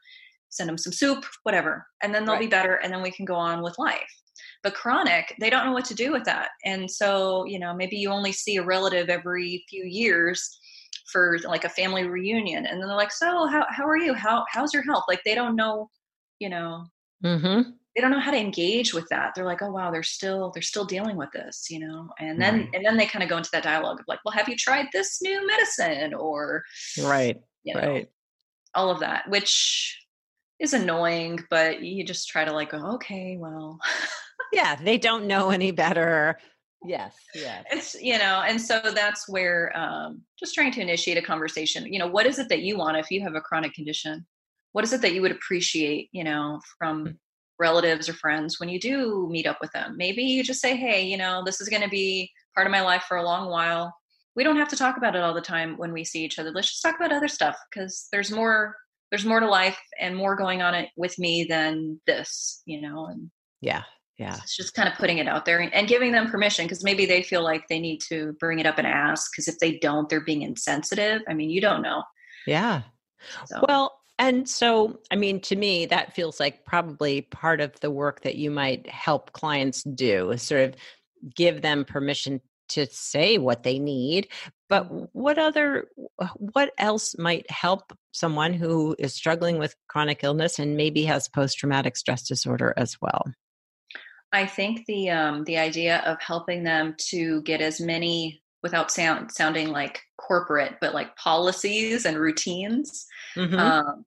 send 0.54 0.68
them 0.68 0.78
some 0.78 0.92
soup, 0.92 1.24
whatever, 1.42 1.86
and 2.02 2.14
then 2.14 2.24
they'll 2.24 2.34
right. 2.34 2.42
be 2.42 2.46
better, 2.46 2.76
and 2.76 2.92
then 2.92 3.02
we 3.02 3.10
can 3.10 3.24
go 3.24 3.34
on 3.34 3.62
with 3.62 3.78
life. 3.78 4.10
But 4.62 4.74
chronic, 4.74 5.34
they 5.40 5.50
don't 5.50 5.66
know 5.66 5.72
what 5.72 5.84
to 5.86 5.94
do 5.94 6.10
with 6.10 6.24
that. 6.24 6.48
And 6.64 6.90
so, 6.90 7.44
you 7.44 7.58
know, 7.58 7.74
maybe 7.74 7.96
you 7.96 8.10
only 8.10 8.32
see 8.32 8.56
a 8.56 8.64
relative 8.64 9.08
every 9.08 9.64
few 9.68 9.84
years 9.84 10.58
for 11.12 11.38
like 11.44 11.64
a 11.64 11.68
family 11.68 12.04
reunion. 12.04 12.64
And 12.66 12.80
then 12.80 12.88
they're 12.88 12.96
like, 12.96 13.12
so 13.12 13.46
how, 13.46 13.66
how 13.68 13.86
are 13.86 13.98
you? 13.98 14.14
How, 14.14 14.44
how's 14.48 14.72
your 14.72 14.82
health? 14.82 15.04
Like 15.06 15.20
they 15.24 15.34
don't 15.34 15.54
know, 15.54 15.90
you 16.40 16.48
know, 16.48 16.86
mm-hmm. 17.22 17.70
they 17.94 18.00
don't 18.00 18.10
know 18.10 18.20
how 18.20 18.30
to 18.30 18.40
engage 18.40 18.94
with 18.94 19.06
that. 19.10 19.32
They're 19.34 19.44
like, 19.44 19.60
oh, 19.60 19.70
wow, 19.70 19.90
they're 19.90 20.02
still, 20.02 20.50
they're 20.54 20.62
still 20.62 20.86
dealing 20.86 21.16
with 21.16 21.30
this, 21.32 21.66
you 21.68 21.80
know? 21.80 22.08
And 22.18 22.40
then, 22.40 22.60
right. 22.60 22.70
and 22.72 22.84
then 22.84 22.96
they 22.96 23.06
kind 23.06 23.22
of 23.22 23.28
go 23.28 23.36
into 23.36 23.50
that 23.52 23.64
dialogue 23.64 24.00
of 24.00 24.06
like, 24.08 24.20
well, 24.24 24.32
have 24.32 24.48
you 24.48 24.56
tried 24.56 24.86
this 24.92 25.20
new 25.20 25.46
medicine 25.46 26.14
or, 26.14 26.64
right. 27.02 27.38
You 27.64 27.74
know, 27.74 27.92
right. 27.92 28.08
All 28.74 28.90
of 28.90 29.00
that, 29.00 29.28
which 29.28 30.03
is 30.64 30.72
annoying, 30.72 31.38
but 31.50 31.82
you 31.82 32.04
just 32.04 32.28
try 32.28 32.44
to 32.44 32.52
like 32.52 32.70
go, 32.70 32.94
okay, 32.94 33.36
well. 33.38 33.78
yeah, 34.52 34.74
they 34.74 34.98
don't 34.98 35.26
know 35.26 35.50
any 35.50 35.70
better. 35.70 36.38
Yes, 36.84 37.16
yes. 37.34 37.64
It's, 37.70 37.94
you 37.94 38.18
know, 38.18 38.42
and 38.46 38.60
so 38.60 38.80
that's 38.94 39.28
where 39.28 39.74
um, 39.76 40.22
just 40.38 40.54
trying 40.54 40.72
to 40.72 40.80
initiate 40.80 41.16
a 41.16 41.22
conversation. 41.22 41.90
You 41.90 41.98
know, 41.98 42.08
what 42.08 42.26
is 42.26 42.38
it 42.38 42.48
that 42.48 42.62
you 42.62 42.76
want 42.76 42.96
if 42.96 43.10
you 43.10 43.22
have 43.22 43.34
a 43.34 43.40
chronic 43.40 43.72
condition? 43.74 44.26
What 44.72 44.84
is 44.84 44.92
it 44.92 45.00
that 45.02 45.14
you 45.14 45.22
would 45.22 45.30
appreciate, 45.30 46.08
you 46.12 46.24
know, 46.24 46.60
from 46.78 47.06
mm. 47.06 47.16
relatives 47.58 48.08
or 48.08 48.14
friends 48.14 48.58
when 48.60 48.68
you 48.68 48.78
do 48.78 49.28
meet 49.30 49.46
up 49.46 49.58
with 49.60 49.72
them? 49.72 49.96
Maybe 49.96 50.24
you 50.24 50.42
just 50.42 50.60
say, 50.60 50.76
hey, 50.76 51.06
you 51.06 51.16
know, 51.16 51.42
this 51.44 51.60
is 51.60 51.68
going 51.68 51.82
to 51.82 51.88
be 51.88 52.30
part 52.54 52.66
of 52.66 52.72
my 52.72 52.82
life 52.82 53.04
for 53.04 53.16
a 53.16 53.24
long 53.24 53.48
while. 53.48 53.94
We 54.36 54.44
don't 54.44 54.56
have 54.56 54.68
to 54.68 54.76
talk 54.76 54.96
about 54.96 55.14
it 55.14 55.22
all 55.22 55.32
the 55.32 55.40
time 55.40 55.78
when 55.78 55.92
we 55.92 56.04
see 56.04 56.24
each 56.24 56.38
other. 56.38 56.50
Let's 56.50 56.70
just 56.70 56.82
talk 56.82 56.96
about 56.96 57.12
other 57.12 57.28
stuff 57.28 57.56
because 57.70 58.08
there's 58.12 58.32
more 58.32 58.74
there's 59.14 59.24
more 59.24 59.38
to 59.38 59.46
life 59.46 59.78
and 60.00 60.16
more 60.16 60.34
going 60.34 60.60
on 60.60 60.74
it 60.74 60.88
with 60.96 61.16
me 61.20 61.44
than 61.44 62.00
this, 62.04 62.62
you 62.66 62.80
know. 62.80 63.06
And 63.06 63.30
yeah, 63.60 63.84
yeah 64.18 64.34
it's 64.42 64.56
just 64.56 64.74
kind 64.74 64.88
of 64.88 64.96
putting 64.96 65.18
it 65.18 65.28
out 65.28 65.44
there 65.44 65.60
and 65.60 65.86
giving 65.86 66.10
them 66.10 66.28
permission 66.28 66.64
because 66.64 66.82
maybe 66.82 67.06
they 67.06 67.22
feel 67.22 67.44
like 67.44 67.68
they 67.68 67.78
need 67.78 68.00
to 68.00 68.32
bring 68.40 68.58
it 68.58 68.66
up 68.66 68.76
and 68.76 68.88
ask 68.88 69.30
because 69.30 69.46
if 69.46 69.56
they 69.60 69.78
don't 69.78 70.08
they're 70.08 70.20
being 70.24 70.42
insensitive 70.42 71.22
i 71.28 71.34
mean 71.34 71.48
you 71.48 71.60
don't 71.60 71.80
know 71.80 72.02
yeah 72.44 72.82
so. 73.46 73.64
well 73.68 74.00
and 74.18 74.48
so 74.48 74.98
i 75.10 75.16
mean 75.16 75.40
to 75.40 75.54
me 75.54 75.86
that 75.86 76.12
feels 76.12 76.40
like 76.40 76.64
probably 76.64 77.22
part 77.22 77.60
of 77.60 77.78
the 77.80 77.90
work 77.90 78.20
that 78.22 78.34
you 78.34 78.50
might 78.50 78.88
help 78.88 79.32
clients 79.32 79.84
do 79.84 80.30
is 80.30 80.42
sort 80.42 80.62
of 80.62 80.74
give 81.34 81.62
them 81.62 81.84
permission 81.84 82.40
to 82.68 82.86
say 82.86 83.38
what 83.38 83.62
they 83.62 83.78
need 83.78 84.28
but 84.68 84.84
mm-hmm. 84.84 85.04
what 85.12 85.38
other 85.38 85.88
what 86.36 86.72
else 86.78 87.16
might 87.18 87.48
help 87.50 87.92
someone 88.14 88.54
who 88.54 88.96
is 88.98 89.12
struggling 89.12 89.58
with 89.58 89.74
chronic 89.88 90.24
illness 90.24 90.58
and 90.58 90.76
maybe 90.76 91.04
has 91.04 91.28
post 91.28 91.58
traumatic 91.58 91.96
stress 91.96 92.22
disorder 92.22 92.72
as 92.76 92.96
well 93.02 93.24
I 94.34 94.46
think 94.46 94.84
the 94.86 95.10
um, 95.10 95.44
the 95.44 95.58
idea 95.58 95.98
of 95.98 96.20
helping 96.20 96.64
them 96.64 96.96
to 97.10 97.40
get 97.42 97.60
as 97.60 97.80
many 97.80 98.42
without 98.64 98.90
sound 98.90 99.30
sounding 99.30 99.68
like 99.68 100.00
corporate, 100.16 100.74
but 100.80 100.92
like 100.92 101.14
policies 101.16 102.04
and 102.04 102.18
routines 102.18 103.06
mm-hmm. 103.36 103.56
um, 103.56 104.04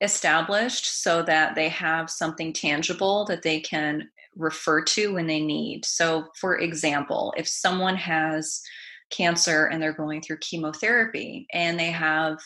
established, 0.00 1.02
so 1.02 1.24
that 1.24 1.56
they 1.56 1.68
have 1.68 2.08
something 2.08 2.52
tangible 2.52 3.24
that 3.24 3.42
they 3.42 3.58
can 3.58 4.08
refer 4.36 4.80
to 4.84 5.14
when 5.14 5.26
they 5.26 5.40
need. 5.40 5.84
So, 5.84 6.28
for 6.36 6.58
example, 6.58 7.34
if 7.36 7.48
someone 7.48 7.96
has 7.96 8.62
cancer 9.10 9.66
and 9.66 9.82
they're 9.82 9.92
going 9.92 10.20
through 10.22 10.38
chemotherapy 10.38 11.48
and 11.52 11.80
they 11.80 11.90
have 11.90 12.38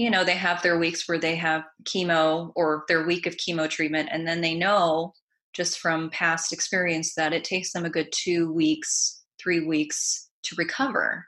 you 0.00 0.08
know 0.08 0.24
they 0.24 0.32
have 0.32 0.62
their 0.62 0.78
weeks 0.78 1.06
where 1.06 1.18
they 1.18 1.36
have 1.36 1.62
chemo 1.84 2.52
or 2.56 2.84
their 2.88 3.06
week 3.06 3.26
of 3.26 3.36
chemo 3.36 3.68
treatment 3.68 4.08
and 4.10 4.26
then 4.26 4.40
they 4.40 4.54
know 4.54 5.12
just 5.52 5.78
from 5.78 6.08
past 6.08 6.54
experience 6.54 7.14
that 7.14 7.34
it 7.34 7.44
takes 7.44 7.72
them 7.72 7.84
a 7.84 7.90
good 7.90 8.08
two 8.10 8.50
weeks, 8.50 9.24
three 9.38 9.66
weeks 9.66 10.30
to 10.44 10.54
recover. 10.56 11.26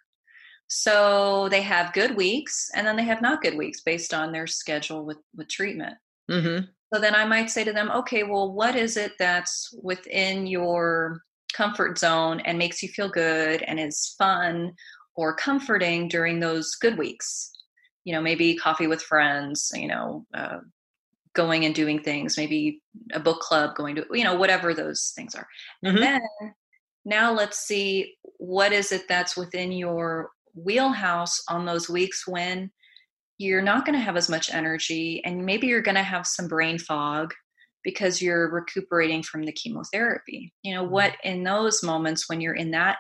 So 0.69 1.51
they 1.51 1.61
have 1.61 1.93
good 1.93 2.17
weeks 2.17 2.71
and 2.75 2.87
then 2.87 2.97
they 2.97 3.05
have 3.05 3.21
not 3.21 3.43
good 3.43 3.59
weeks 3.59 3.83
based 3.83 4.15
on 4.15 4.33
their 4.33 4.47
schedule 4.47 5.05
with, 5.05 5.19
with 5.37 5.49
treatment. 5.49 5.99
Mm-hmm. 6.31 6.65
So 6.95 6.99
then 6.99 7.15
I 7.15 7.27
might 7.27 7.51
say 7.51 7.65
to 7.65 7.75
them, 7.75 7.91
okay, 7.91 8.23
well, 8.23 8.53
what 8.55 8.75
is 8.75 8.97
it 8.97 9.13
that's 9.19 9.69
within 9.83 10.47
your 10.47 11.21
comfort 11.53 11.99
zone 11.99 12.41
and 12.41 12.57
makes 12.57 12.83
you 12.83 12.89
feel 12.89 13.11
good 13.11 13.61
and 13.63 13.79
is 13.79 14.15
fun 14.17 14.73
or 15.15 15.35
comforting 15.35 16.09
during 16.09 16.41
those 16.41 16.75
good 16.77 16.97
weeks? 16.97 17.52
You 18.05 18.15
know, 18.15 18.21
maybe 18.21 18.57
coffee 18.57 18.87
with 18.87 19.03
friends, 19.03 19.71
you 19.75 19.89
know, 19.89 20.27
uh, 20.35 20.59
going 21.35 21.65
and 21.65 21.75
doing 21.75 22.03
things, 22.03 22.37
maybe 22.37 22.81
a 23.13 23.21
book 23.21 23.41
club, 23.41 23.75
going 23.75 23.97
to, 23.97 24.07
you 24.13 24.25
know, 24.25 24.35
whatever 24.35 24.75
those 24.75 25.13
things 25.17 25.35
are. 25.35 25.47
Mm-hmm. 25.85 25.97
And 25.97 25.99
then 25.99 26.55
now 27.05 27.33
let's 27.33 27.59
see 27.59 28.15
what 28.39 28.73
is 28.73 28.93
it 28.93 29.09
that's 29.09 29.37
within 29.37 29.73
your 29.73 30.31
wheelhouse 30.55 31.43
on 31.49 31.65
those 31.65 31.89
weeks 31.89 32.27
when 32.27 32.71
you're 33.39 33.63
not 33.63 33.87
going 33.87 33.99
to 33.99 34.05
have 34.05 34.17
as 34.17 34.29
much 34.29 34.53
energy 34.53 35.23
and 35.25 35.45
maybe 35.45 35.67
you're 35.67 35.83
going 35.83 35.95
to 35.97 36.03
have 36.03 36.27
some 36.27 36.49
brain 36.49 36.79
fog 36.79 37.33
because 37.83 38.23
you're 38.23 38.51
recuperating 38.51 39.23
from 39.23 39.43
the 39.43 39.53
chemotherapy. 39.53 40.53
You 40.63 40.75
know, 40.75 40.85
what 40.85 41.13
mm-hmm. 41.13 41.29
in 41.31 41.45
those 41.45 41.83
moments 41.83 42.29
when 42.29 42.41
you're 42.41 42.55
in 42.55 42.73
that 42.73 42.99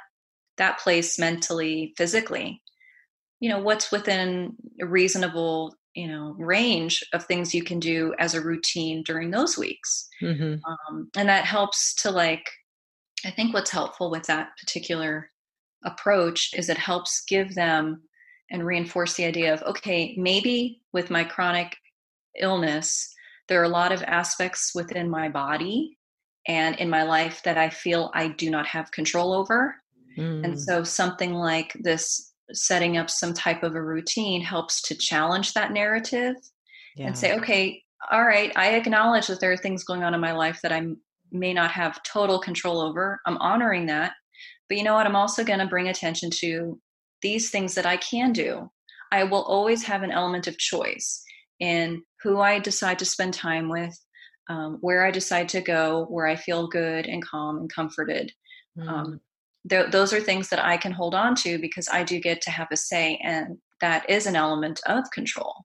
that 0.59 0.79
place 0.79 1.19
mentally, 1.19 1.95
physically, 1.97 2.62
you 3.43 3.49
know, 3.49 3.59
what's 3.59 3.91
within 3.91 4.55
a 4.81 4.87
reasonable 4.87 5.75
you 5.95 6.09
know 6.09 6.35
range 6.39 7.05
of 7.13 7.25
things 7.25 7.55
you 7.55 7.63
can 7.63 7.79
do 7.79 8.15
as 8.19 8.35
a 8.35 8.41
routine 8.41 9.03
during 9.03 9.31
those 9.31 9.59
weeks 9.59 10.09
mm-hmm. 10.23 10.55
um, 10.65 11.11
and 11.17 11.29
that 11.29 11.45
helps 11.45 11.95
to 11.95 12.11
like 12.11 12.49
i 13.27 13.31
think 13.31 13.53
what's 13.53 13.71
helpful 13.71 14.11
with 14.11 14.23
that 14.23 14.49
particular 14.59 15.31
approach 15.85 16.51
is 16.57 16.71
it 16.71 16.79
helps 16.79 17.25
give 17.29 17.55
them 17.55 18.01
and 18.51 18.65
reinforce 18.65 19.15
the 19.15 19.25
idea 19.27 19.53
of 19.53 19.63
okay 19.65 20.15
maybe 20.17 20.81
with 20.95 21.11
my 21.11 21.25
chronic 21.25 21.77
illness 22.41 23.13
there 23.49 23.61
are 23.61 23.65
a 23.65 23.69
lot 23.69 23.93
of 23.93 24.03
aspects 24.05 24.73
within 24.75 25.11
my 25.11 25.29
body 25.29 25.99
and 26.49 26.77
in 26.77 26.89
my 26.89 27.03
life 27.03 27.43
that 27.45 27.59
i 27.59 27.69
feel 27.69 28.11
i 28.15 28.29
do 28.29 28.51
not 28.51 28.67
have 28.67 28.91
control 28.93 29.35
over 29.35 29.75
mm. 30.17 30.43
and 30.43 30.59
so 30.59 30.83
something 30.83 31.35
like 31.35 31.77
this 31.81 32.32
setting 32.53 32.97
up 32.97 33.09
some 33.09 33.33
type 33.33 33.63
of 33.63 33.75
a 33.75 33.83
routine 33.83 34.43
helps 34.43 34.83
to 34.83 34.95
challenge 34.95 35.53
that 35.55 35.73
narrative 35.73 36.37
yeah. 36.97 37.07
and 37.07 37.17
say 37.17 37.37
okay 37.37 37.83
all 38.11 38.25
right 38.25 38.53
i 38.57 38.75
acknowledge 38.75 39.27
that 39.27 39.41
there 39.41 39.53
are 39.53 39.57
things 39.57 39.85
going 39.85 40.03
on 40.03 40.15
in 40.15 40.21
my 40.21 40.33
life 40.33 40.61
that 40.63 40.73
i 40.73 40.83
may 41.31 41.53
not 41.53 41.71
have 41.71 42.03
total 42.03 42.39
control 42.39 42.81
over 42.81 43.21
i'm 43.27 43.39
honoring 43.39 43.87
that 43.87 44.13
but 44.69 44.77
you 44.77 44.85
know 44.85 44.95
what 44.95 45.07
i'm 45.07 45.17
also 45.17 45.45
going 45.45 45.59
to 45.59 45.67
bring 45.67 45.89
attention 45.89 46.31
to 46.31 46.79
these 47.23 47.51
things 47.51 47.75
that 47.75 47.87
i 47.87 47.97
can 47.97 48.33
do 48.33 48.69
i 49.13 49.25
will 49.25 49.43
always 49.45 49.83
have 49.83 50.03
an 50.03 50.11
element 50.11 50.47
of 50.47 50.59
choice 50.59 51.23
in 51.61 52.03
who 52.23 52.41
i 52.41 52.59
decide 52.59 52.99
to 52.99 53.05
spend 53.05 53.33
time 53.33 53.69
with 53.69 53.97
um, 54.51 54.79
where 54.81 55.07
i 55.07 55.11
decide 55.11 55.49
to 55.49 55.61
go 55.61 56.07
where 56.11 56.27
i 56.27 56.37
feel 56.37 56.67
good 56.67 57.07
and 57.07 57.25
calm 57.25 57.59
and 57.59 57.73
comforted 57.73 58.33
mm. 58.79 58.87
um, 58.89 59.21
th- 59.68 59.90
those 59.90 60.12
are 60.12 60.20
things 60.20 60.48
that 60.48 60.64
I 60.64 60.77
can 60.77 60.92
hold 60.92 61.14
on 61.14 61.35
to 61.37 61.59
because 61.59 61.88
I 61.88 62.05
do 62.05 62.20
get 62.20 62.40
to 62.42 62.51
have 62.51 62.68
a 62.70 62.77
say, 62.77 63.20
and 63.22 63.59
that 63.81 64.09
is 64.09 64.27
an 64.27 64.37
element 64.37 64.81
of 64.87 65.05
control 65.12 65.64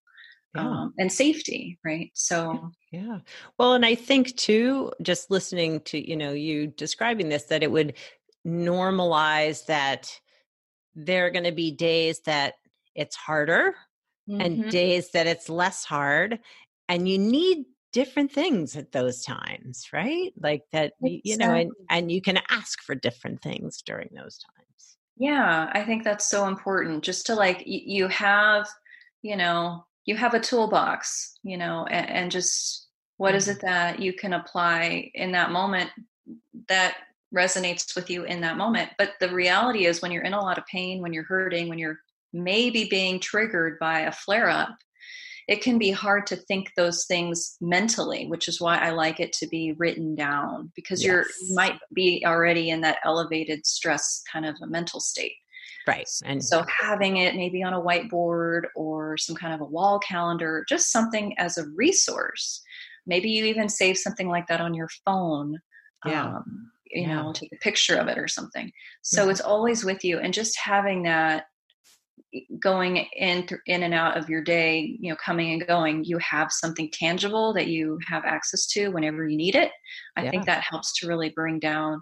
yeah. 0.55 0.67
um, 0.67 0.93
and 0.97 1.11
safety, 1.11 1.77
right? 1.85 2.11
So, 2.13 2.71
yeah. 2.91 3.19
Well, 3.57 3.73
and 3.73 3.85
I 3.85 3.95
think 3.95 4.35
too, 4.35 4.91
just 5.01 5.31
listening 5.31 5.81
to 5.81 6.09
you 6.09 6.15
know 6.15 6.33
you 6.33 6.67
describing 6.67 7.29
this, 7.29 7.45
that 7.45 7.63
it 7.63 7.71
would 7.71 7.93
normalize 8.45 9.65
that 9.65 10.11
there 10.95 11.25
are 11.27 11.31
going 11.31 11.45
to 11.45 11.51
be 11.51 11.71
days 11.71 12.21
that 12.25 12.55
it's 12.95 13.15
harder 13.15 13.75
mm-hmm. 14.27 14.41
and 14.41 14.71
days 14.71 15.11
that 15.11 15.27
it's 15.27 15.49
less 15.49 15.83
hard 15.83 16.39
and 16.89 17.07
you 17.07 17.19
need 17.19 17.65
different 17.91 18.31
things 18.31 18.75
at 18.75 18.91
those 18.91 19.23
times 19.23 19.87
right 19.93 20.33
like 20.41 20.63
that 20.71 20.93
exactly. 21.01 21.21
you 21.23 21.37
know 21.37 21.53
and 21.53 21.71
and 21.89 22.11
you 22.11 22.21
can 22.21 22.39
ask 22.49 22.81
for 22.81 22.95
different 22.95 23.41
things 23.41 23.81
during 23.81 24.09
those 24.13 24.37
times 24.37 24.97
yeah 25.17 25.69
i 25.73 25.83
think 25.83 26.03
that's 26.03 26.29
so 26.29 26.47
important 26.47 27.03
just 27.03 27.25
to 27.25 27.35
like 27.35 27.63
you 27.65 28.07
have 28.07 28.67
you 29.21 29.35
know 29.35 29.85
you 30.05 30.15
have 30.15 30.33
a 30.33 30.39
toolbox 30.39 31.37
you 31.43 31.57
know 31.57 31.85
and, 31.89 32.09
and 32.09 32.31
just 32.31 32.87
what 33.17 33.29
mm-hmm. 33.29 33.37
is 33.37 33.47
it 33.47 33.61
that 33.61 33.99
you 33.99 34.13
can 34.13 34.33
apply 34.33 35.09
in 35.15 35.31
that 35.31 35.51
moment 35.51 35.89
that 36.67 36.97
resonates 37.33 37.95
with 37.95 38.09
you 38.09 38.23
in 38.23 38.41
that 38.41 38.57
moment 38.57 38.89
but 38.97 39.13
the 39.19 39.29
reality 39.29 39.85
is 39.85 40.01
when 40.01 40.11
you're 40.11 40.23
in 40.23 40.33
a 40.33 40.41
lot 40.41 40.57
of 40.57 40.65
pain 40.65 41.01
when 41.01 41.13
you're 41.13 41.23
hurting 41.23 41.67
when 41.67 41.79
you're 41.79 41.99
maybe 42.33 42.85
being 42.85 43.19
triggered 43.19 43.77
by 43.79 44.01
a 44.01 44.11
flare 44.11 44.49
up 44.49 44.75
it 45.47 45.61
can 45.61 45.77
be 45.77 45.91
hard 45.91 46.27
to 46.27 46.35
think 46.35 46.73
those 46.75 47.05
things 47.05 47.55
mentally, 47.61 48.27
which 48.27 48.47
is 48.47 48.59
why 48.59 48.77
I 48.77 48.89
like 48.89 49.19
it 49.21 49.31
to 49.33 49.47
be 49.47 49.73
written 49.77 50.13
down 50.13 50.71
because 50.75 51.01
yes. 51.01 51.07
you're 51.07 51.25
you 51.47 51.55
might 51.55 51.79
be 51.93 52.23
already 52.25 52.69
in 52.69 52.81
that 52.81 52.97
elevated 53.05 53.65
stress 53.65 54.21
kind 54.31 54.45
of 54.45 54.55
a 54.61 54.67
mental 54.67 54.99
state. 54.99 55.33
Right. 55.87 56.09
And 56.25 56.43
so 56.43 56.65
having 56.81 57.17
it 57.17 57.35
maybe 57.35 57.63
on 57.63 57.73
a 57.73 57.81
whiteboard 57.81 58.63
or 58.75 59.17
some 59.17 59.37
kind 59.37 59.53
of 59.53 59.61
a 59.61 59.65
wall 59.65 59.99
calendar, 59.99 60.65
just 60.67 60.91
something 60.91 61.33
as 61.37 61.57
a 61.57 61.65
resource. 61.75 62.61
Maybe 63.05 63.29
you 63.29 63.45
even 63.45 63.69
save 63.69 63.97
something 63.97 64.27
like 64.27 64.47
that 64.47 64.59
on 64.59 64.73
your 64.73 64.89
phone. 65.05 65.59
Yeah. 66.05 66.25
Um, 66.25 66.71
you 66.91 67.03
yeah. 67.03 67.21
know, 67.21 67.31
take 67.31 67.53
a 67.53 67.57
picture 67.57 67.95
of 67.95 68.09
it 68.09 68.17
or 68.17 68.27
something. 68.27 68.69
So 69.01 69.21
mm-hmm. 69.21 69.31
it's 69.31 69.41
always 69.41 69.85
with 69.85 70.03
you. 70.03 70.19
And 70.19 70.33
just 70.33 70.57
having 70.57 71.03
that 71.03 71.45
going 72.59 72.97
in 73.15 73.47
th- 73.47 73.61
in 73.67 73.83
and 73.83 73.93
out 73.93 74.17
of 74.17 74.29
your 74.29 74.41
day 74.41 74.97
you 74.99 75.09
know 75.09 75.15
coming 75.23 75.53
and 75.53 75.67
going 75.67 76.03
you 76.03 76.17
have 76.17 76.51
something 76.51 76.89
tangible 76.91 77.53
that 77.53 77.67
you 77.67 77.97
have 78.05 78.25
access 78.25 78.65
to 78.67 78.89
whenever 78.89 79.27
you 79.27 79.37
need 79.37 79.55
it 79.55 79.71
i 80.17 80.23
yeah. 80.23 80.29
think 80.29 80.45
that 80.45 80.61
helps 80.61 80.97
to 80.97 81.07
really 81.07 81.29
bring 81.29 81.57
down 81.57 82.01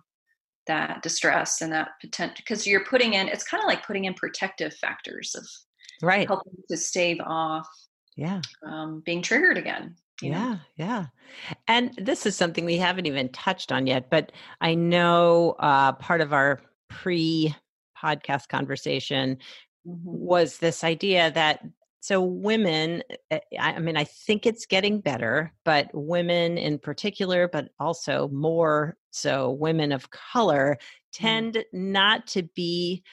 that 0.66 1.04
distress 1.04 1.62
and 1.62 1.72
that 1.72 1.90
potential 2.02 2.36
because 2.38 2.66
you're 2.66 2.86
putting 2.86 3.14
in 3.14 3.28
it's 3.28 3.44
kind 3.44 3.62
of 3.62 3.68
like 3.68 3.86
putting 3.86 4.06
in 4.06 4.16
protective 4.16 4.74
factors 4.74 5.36
of 5.38 5.46
right 6.02 6.28
helping 6.28 6.54
to 6.70 6.76
stave 6.76 7.20
off 7.24 7.68
yeah 8.18 8.42
um, 8.68 9.04
being 9.06 9.22
triggered 9.22 9.58
again 9.58 9.96
Yeah, 10.30 10.58
yeah. 10.78 11.06
And 11.68 11.94
this 11.98 12.26
is 12.26 12.38
something 12.38 12.64
we 12.64 12.78
haven't 12.78 13.06
even 13.06 13.28
touched 13.30 13.72
on 13.72 13.86
yet, 13.86 14.10
but 14.10 14.32
I 14.62 14.74
know 14.74 15.56
uh, 15.60 15.92
part 15.92 16.22
of 16.22 16.32
our 16.32 16.62
pre 16.90 17.54
podcast 18.02 18.48
conversation 18.50 19.38
mm-hmm. 19.88 20.00
was 20.04 20.58
this 20.58 20.84
idea 20.84 21.32
that 21.32 21.62
so 22.06 22.22
women 22.22 23.02
eh, 23.32 23.40
i 23.60 23.80
mean 23.80 23.98
i 23.98 24.04
think 24.04 24.46
it's 24.46 24.66
getting 24.66 25.02
better 25.02 25.52
but 25.64 25.90
women 25.94 26.58
in 26.58 26.78
particular 26.78 27.48
but 27.52 27.70
also 27.80 28.28
more 28.30 28.96
so 29.10 29.52
women 29.52 29.92
of 29.92 30.10
color 30.12 30.78
mm-hmm. 30.80 31.26
tend 31.26 31.54
mm. 31.56 31.64
not 31.74 32.28
to 32.28 32.44
be 32.56 33.04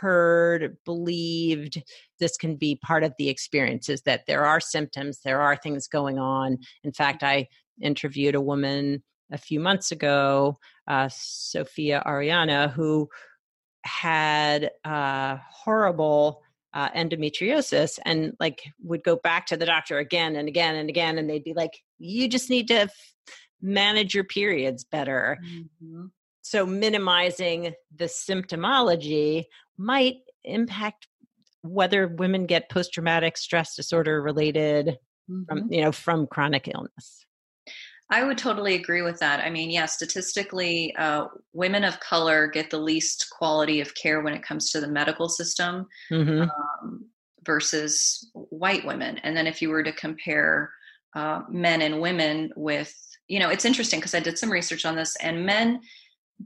heard 0.00 0.76
believed 0.84 1.82
this 2.18 2.36
can 2.36 2.56
be 2.56 2.76
part 2.82 3.04
of 3.04 3.12
the 3.18 3.28
experiences 3.28 4.02
that 4.02 4.22
there 4.26 4.44
are 4.44 4.60
symptoms 4.60 5.20
there 5.24 5.40
are 5.40 5.56
things 5.56 5.86
going 5.86 6.18
on 6.18 6.58
in 6.82 6.92
fact 6.92 7.22
i 7.22 7.46
interviewed 7.82 8.34
a 8.34 8.40
woman 8.40 9.02
a 9.32 9.38
few 9.38 9.60
months 9.60 9.92
ago 9.92 10.58
uh, 10.88 11.08
sophia 11.12 12.02
ariana 12.06 12.72
who 12.72 13.08
had 13.84 14.70
uh, 14.84 15.38
horrible 15.50 16.42
uh, 16.72 16.90
endometriosis 16.90 17.98
and 18.04 18.36
like 18.38 18.62
would 18.82 19.02
go 19.02 19.16
back 19.16 19.46
to 19.46 19.56
the 19.56 19.66
doctor 19.66 19.98
again 19.98 20.36
and 20.36 20.48
again 20.48 20.76
and 20.76 20.88
again 20.88 21.18
and 21.18 21.28
they'd 21.28 21.44
be 21.44 21.54
like 21.54 21.82
you 21.98 22.28
just 22.28 22.48
need 22.48 22.68
to 22.68 22.74
f- 22.74 23.14
manage 23.60 24.14
your 24.14 24.24
periods 24.24 24.84
better 24.84 25.36
mm-hmm. 25.44 26.06
so 26.42 26.64
minimizing 26.64 27.74
the 27.96 28.04
symptomology 28.04 29.44
might 29.76 30.18
impact 30.44 31.08
whether 31.62 32.06
women 32.06 32.46
get 32.46 32.70
post-traumatic 32.70 33.36
stress 33.36 33.74
disorder 33.74 34.22
related 34.22 34.96
mm-hmm. 35.28 35.42
from 35.48 35.72
you 35.72 35.82
know 35.82 35.90
from 35.90 36.26
chronic 36.28 36.70
illness 36.72 37.26
I 38.10 38.24
would 38.24 38.38
totally 38.38 38.74
agree 38.74 39.02
with 39.02 39.20
that. 39.20 39.40
I 39.40 39.50
mean, 39.50 39.70
yeah, 39.70 39.86
statistically, 39.86 40.94
uh, 40.96 41.26
women 41.52 41.84
of 41.84 42.00
color 42.00 42.48
get 42.48 42.68
the 42.68 42.78
least 42.78 43.28
quality 43.30 43.80
of 43.80 43.94
care 43.94 44.20
when 44.20 44.34
it 44.34 44.42
comes 44.42 44.70
to 44.70 44.80
the 44.80 44.88
medical 44.88 45.28
system 45.28 45.86
mm-hmm. 46.10 46.42
um, 46.42 47.06
versus 47.46 48.28
white 48.34 48.84
women. 48.84 49.18
And 49.18 49.36
then 49.36 49.46
if 49.46 49.62
you 49.62 49.70
were 49.70 49.84
to 49.84 49.92
compare 49.92 50.72
uh, 51.14 51.42
men 51.48 51.82
and 51.82 52.00
women 52.00 52.50
with, 52.56 52.92
you 53.28 53.38
know, 53.38 53.48
it's 53.48 53.64
interesting 53.64 54.00
because 54.00 54.14
I 54.14 54.20
did 54.20 54.38
some 54.38 54.50
research 54.50 54.84
on 54.84 54.96
this, 54.96 55.14
and 55.16 55.46
men 55.46 55.80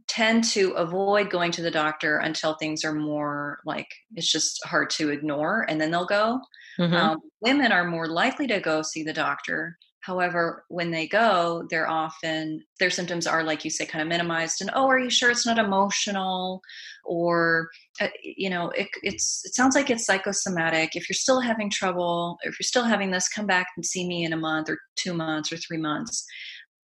tend 0.07 0.44
to 0.44 0.72
avoid 0.72 1.31
going 1.31 1.53
to 1.53 1.62
the 1.62 1.70
doctor 1.70 2.18
until 2.18 2.55
things 2.55 2.85
are 2.85 2.94
more 2.94 3.61
like 3.64 3.87
it's 4.16 4.31
just 4.31 4.61
hard 4.66 4.90
to 4.90 5.11
ignore, 5.11 5.64
and 5.68 5.81
then 5.81 5.90
they'll 5.90 6.05
go. 6.05 6.40
Mm-hmm. 6.79 6.94
Um, 6.94 7.20
women 7.40 7.72
are 7.72 7.85
more 7.85 8.09
likely 8.09 8.46
to 8.48 8.61
go 8.61 8.83
see 8.83 9.03
the 9.03 9.12
doctor 9.12 9.79
However, 10.05 10.67
when 10.69 10.90
they 10.90 11.07
go, 11.07 11.67
they're 11.71 11.88
often, 11.88 12.62
their 12.79 12.90
symptoms 12.90 13.27
are, 13.27 13.43
like 13.43 13.64
you 13.64 13.71
say, 13.71 13.87
kind 13.87 14.03
of 14.03 14.09
minimized. 14.09 14.61
And, 14.61 14.71
oh, 14.75 14.87
are 14.87 14.99
you 14.99 15.09
sure 15.09 15.31
it's 15.31 15.47
not 15.47 15.57
emotional? 15.57 16.61
Or, 17.07 17.71
uh, 18.03 18.09
you 18.23 18.51
know, 18.51 18.69
it, 18.71 18.88
it's, 19.03 19.40
it 19.47 19.55
sounds 19.55 19.75
like 19.75 19.88
it's 19.88 20.05
psychosomatic. 20.05 20.95
If 20.95 21.09
you're 21.09 21.14
still 21.14 21.40
having 21.40 21.71
trouble, 21.71 22.37
if 22.43 22.61
you're 22.61 22.67
still 22.67 22.85
having 22.85 23.11
this, 23.11 23.31
come 23.31 23.47
back 23.47 23.69
and 23.77 23.87
see 23.87 24.07
me 24.07 24.25
in 24.25 24.35
a 24.35 24.38
month 24.38 24.69
or 24.69 24.79
two 24.95 25.14
months 25.14 25.51
or 25.51 25.57
three 25.57 25.79
months. 25.79 26.27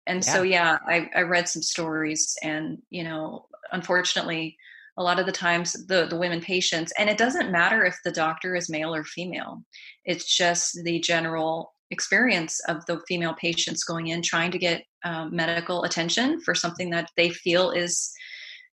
And 0.07 0.25
yeah. 0.25 0.33
so, 0.33 0.41
yeah, 0.41 0.79
I, 0.87 1.07
I 1.15 1.21
read 1.21 1.47
some 1.47 1.61
stories 1.61 2.35
and, 2.41 2.79
you 2.89 3.03
know, 3.03 3.45
unfortunately, 3.71 4.57
a 4.97 5.03
lot 5.03 5.19
of 5.19 5.27
the 5.27 5.31
times 5.31 5.73
the, 5.73 6.07
the 6.09 6.17
women 6.17 6.41
patients 6.41 6.91
and 6.97 7.07
it 7.07 7.19
doesn't 7.19 7.51
matter 7.51 7.85
if 7.85 7.97
the 8.03 8.11
doctor 8.11 8.55
is 8.55 8.69
male 8.69 8.95
or 8.95 9.03
female 9.03 9.61
it's 10.05 10.37
just 10.37 10.81
the 10.85 11.01
general 11.01 11.74
experience 11.91 12.59
of 12.67 12.85
the 12.85 12.99
female 13.07 13.33
patients 13.35 13.83
going 13.83 14.07
in 14.07 14.21
trying 14.21 14.51
to 14.51 14.57
get 14.57 14.83
um, 15.03 15.35
medical 15.35 15.83
attention 15.83 16.41
for 16.41 16.55
something 16.55 16.89
that 16.89 17.09
they 17.15 17.29
feel 17.29 17.71
is 17.71 18.11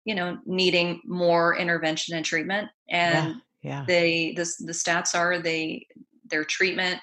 you 0.05 0.15
know 0.15 0.39
needing 0.47 1.01
more 1.05 1.57
intervention 1.57 2.17
and 2.17 2.25
treatment 2.25 2.69
and 2.89 3.37
yeah, 3.63 3.81
yeah. 3.81 3.85
they 3.87 4.33
the, 4.37 4.51
the 4.61 4.73
stats 4.73 5.15
are 5.15 5.39
they 5.39 5.87
their 6.25 6.45
treatment 6.45 7.01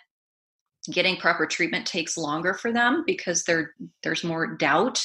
getting 0.92 1.18
proper 1.18 1.46
treatment 1.46 1.86
takes 1.86 2.18
longer 2.18 2.54
for 2.54 2.74
them 2.74 3.04
because 3.06 3.44
there 3.44 3.74
there's 4.04 4.24
more 4.24 4.56
doubt 4.56 5.00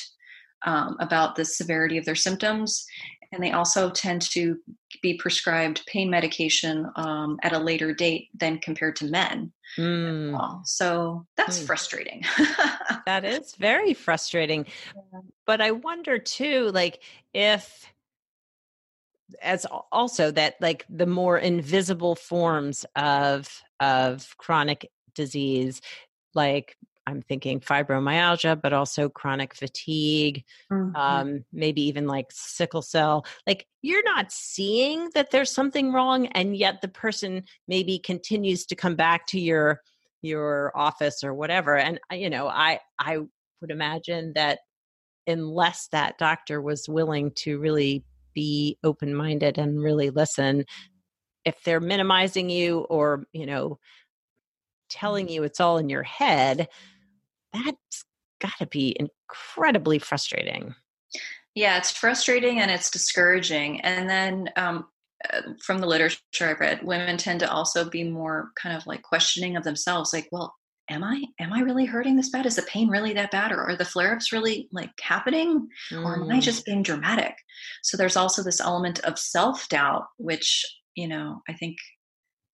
um, 0.67 0.97
about 0.99 1.37
the 1.37 1.45
severity 1.45 1.99
of 1.99 2.05
their 2.07 2.15
symptoms 2.15 2.87
and 3.35 3.43
they 3.43 3.51
also 3.51 3.91
tend 3.91 4.23
to 4.23 4.59
be 5.03 5.15
prescribed 5.15 5.85
pain 5.87 6.09
medication 6.09 6.89
um, 6.97 7.39
at 7.43 7.53
a 7.53 7.59
later 7.59 7.93
date 7.93 8.29
than 8.35 8.59
compared 8.59 8.97
to 8.97 9.07
men. 9.07 9.53
Mm. 9.77 10.33
Well. 10.33 10.63
So 10.65 11.27
that's 11.37 11.61
mm. 11.61 11.67
frustrating. 11.67 12.23
that 13.07 13.25
is 13.25 13.55
very 13.57 13.93
frustrating. 13.93 14.67
Yeah. 14.95 15.21
But 15.47 15.61
I 15.61 15.73
wonder 15.73 16.19
too, 16.19 16.71
like 16.73 17.03
if 17.33 17.87
as 19.43 19.67
also 19.91 20.31
that 20.31 20.55
like 20.61 20.85
the 20.89 21.07
more 21.07 21.39
invisible 21.39 22.15
forms 22.15 22.87
of 22.95 23.63
of 23.81 24.37
chronic 24.39 24.91
disease 25.15 25.81
like 26.35 26.77
I'm 27.07 27.23
thinking 27.23 27.61
fibromyalgia, 27.61 28.61
but 28.61 28.73
also 28.73 29.09
chronic 29.09 29.55
fatigue, 29.55 30.45
mm-hmm. 30.73 30.97
um, 30.97 31.45
maybe 31.53 31.83
even 31.83 32.07
like 32.07 32.29
sickle 32.31 32.83
cell. 32.83 33.27
Like 33.47 33.67
you're 33.83 34.05
not 34.05 34.33
seeing 34.33 35.11
that 35.15 35.31
there's 35.31 35.51
something 35.51 35.93
wrong, 35.93 36.27
and 36.29 36.57
yet 36.57 36.81
the 36.81 36.89
person 36.89 37.45
maybe 37.69 37.99
continues 37.99 38.67
to 38.67 38.77
come 38.77 38.97
back 38.97 39.27
to 39.29 39.41
your 39.41 39.81
your 40.23 40.73
office 40.75 41.23
or 41.23 41.35
whatever. 41.35 41.77
And 41.77 42.01
uh, 42.11 42.17
you 42.17 42.31
know, 42.31 42.49
I 42.49 42.81
I 42.99 43.19
would 43.61 43.71
imagine 43.71 44.33
that 44.35 44.61
unless 45.27 45.89
that 45.89 46.19
doctor 46.19 46.61
was 46.61 46.89
willing 46.89 47.33
to 47.33 47.59
really 47.59 48.05
be 48.35 48.79
open 48.83 49.15
minded 49.15 49.59
and 49.59 49.83
really 49.83 50.11
listen, 50.11 50.65
if 51.45 51.63
they're 51.65 51.81
minimizing 51.81 52.51
you 52.51 52.81
or 52.81 53.27
you 53.33 53.47
know 53.47 53.79
telling 54.89 55.27
mm-hmm. 55.27 55.35
you 55.35 55.43
it's 55.45 55.61
all 55.61 55.79
in 55.79 55.89
your 55.89 56.03
head 56.03 56.69
that's 57.55 58.05
got 58.41 58.53
to 58.59 58.67
be 58.67 58.97
incredibly 58.99 59.99
frustrating. 59.99 60.75
Yeah, 61.55 61.79
it's 61.79 61.91
frustrating 61.91 62.61
and 62.61 62.71
it's 62.71 62.91
discouraging. 62.91 63.81
And 63.83 64.11
then 64.11 64.51
um, 64.57 64.87
uh, 65.33 65.43
from 65.63 65.79
the 65.79 65.87
literature 65.87 66.19
I've 66.43 66.61
read, 66.61 66.83
women 66.83 67.17
tend 67.17 67.41
to 67.41 67.51
also 67.51 67.89
be 67.89 68.05
more 68.05 68.51
kind 68.61 68.77
of 68.77 68.87
like 68.87 69.03
questioning 69.03 69.57
of 69.57 69.65
themselves, 69.65 70.13
like, 70.13 70.29
well, 70.33 70.55
am 70.91 71.05
I 71.05 71.25
am 71.41 71.53
I 71.53 71.61
really 71.61 71.87
hurting 71.87 72.17
this 72.17 72.31
bad? 72.31 72.45
Is 72.45 72.57
the 72.57 72.63
pain 72.63 72.89
really 72.89 73.13
that 73.15 73.31
bad, 73.31 73.53
or 73.53 73.63
are 73.63 73.77
the 73.77 73.85
flare-ups 73.85 74.33
really 74.33 74.69
like 74.73 74.91
happening, 75.01 75.69
mm. 75.93 76.05
or 76.05 76.17
am 76.17 76.31
I 76.31 76.39
mm. 76.39 76.43
just 76.43 76.67
being 76.67 76.83
dramatic? 76.83 77.35
So 77.83 77.97
there's 77.97 78.17
also 78.17 78.43
this 78.43 78.61
element 78.61 78.99
of 79.01 79.19
self-doubt, 79.19 80.07
which 80.19 80.65
you 80.95 81.09
know 81.09 81.41
I 81.49 81.55
think 81.55 81.79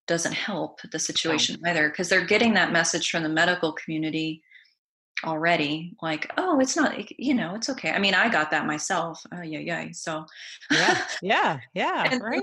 doesn't 0.07 0.35
help 0.35 0.81
the 0.93 0.99
situation 0.99 1.57
oh. 1.65 1.71
either, 1.71 1.89
because 1.89 2.09
they're 2.09 2.25
getting 2.25 2.55
that 2.55 2.73
message 2.73 3.11
from 3.11 3.23
the 3.23 3.29
medical 3.29 3.73
community 3.73 4.43
already 5.25 5.95
like 6.03 6.31
oh 6.39 6.61
it's 6.61 6.77
not 6.77 6.95
you 7.19 7.35
know 7.35 7.55
it's 7.55 7.69
okay. 7.69 7.91
I 7.91 7.99
mean 7.99 8.15
i 8.15 8.29
got 8.29 8.51
that 8.51 8.67
myself. 8.67 9.23
Oh 9.33 9.43
yeah 9.43 9.59
yeah 9.59 9.89
so 9.93 10.27
yeah 10.71 11.03
yeah 11.23 11.61
yeah 11.75 12.09
and, 12.11 12.23
right. 12.23 12.43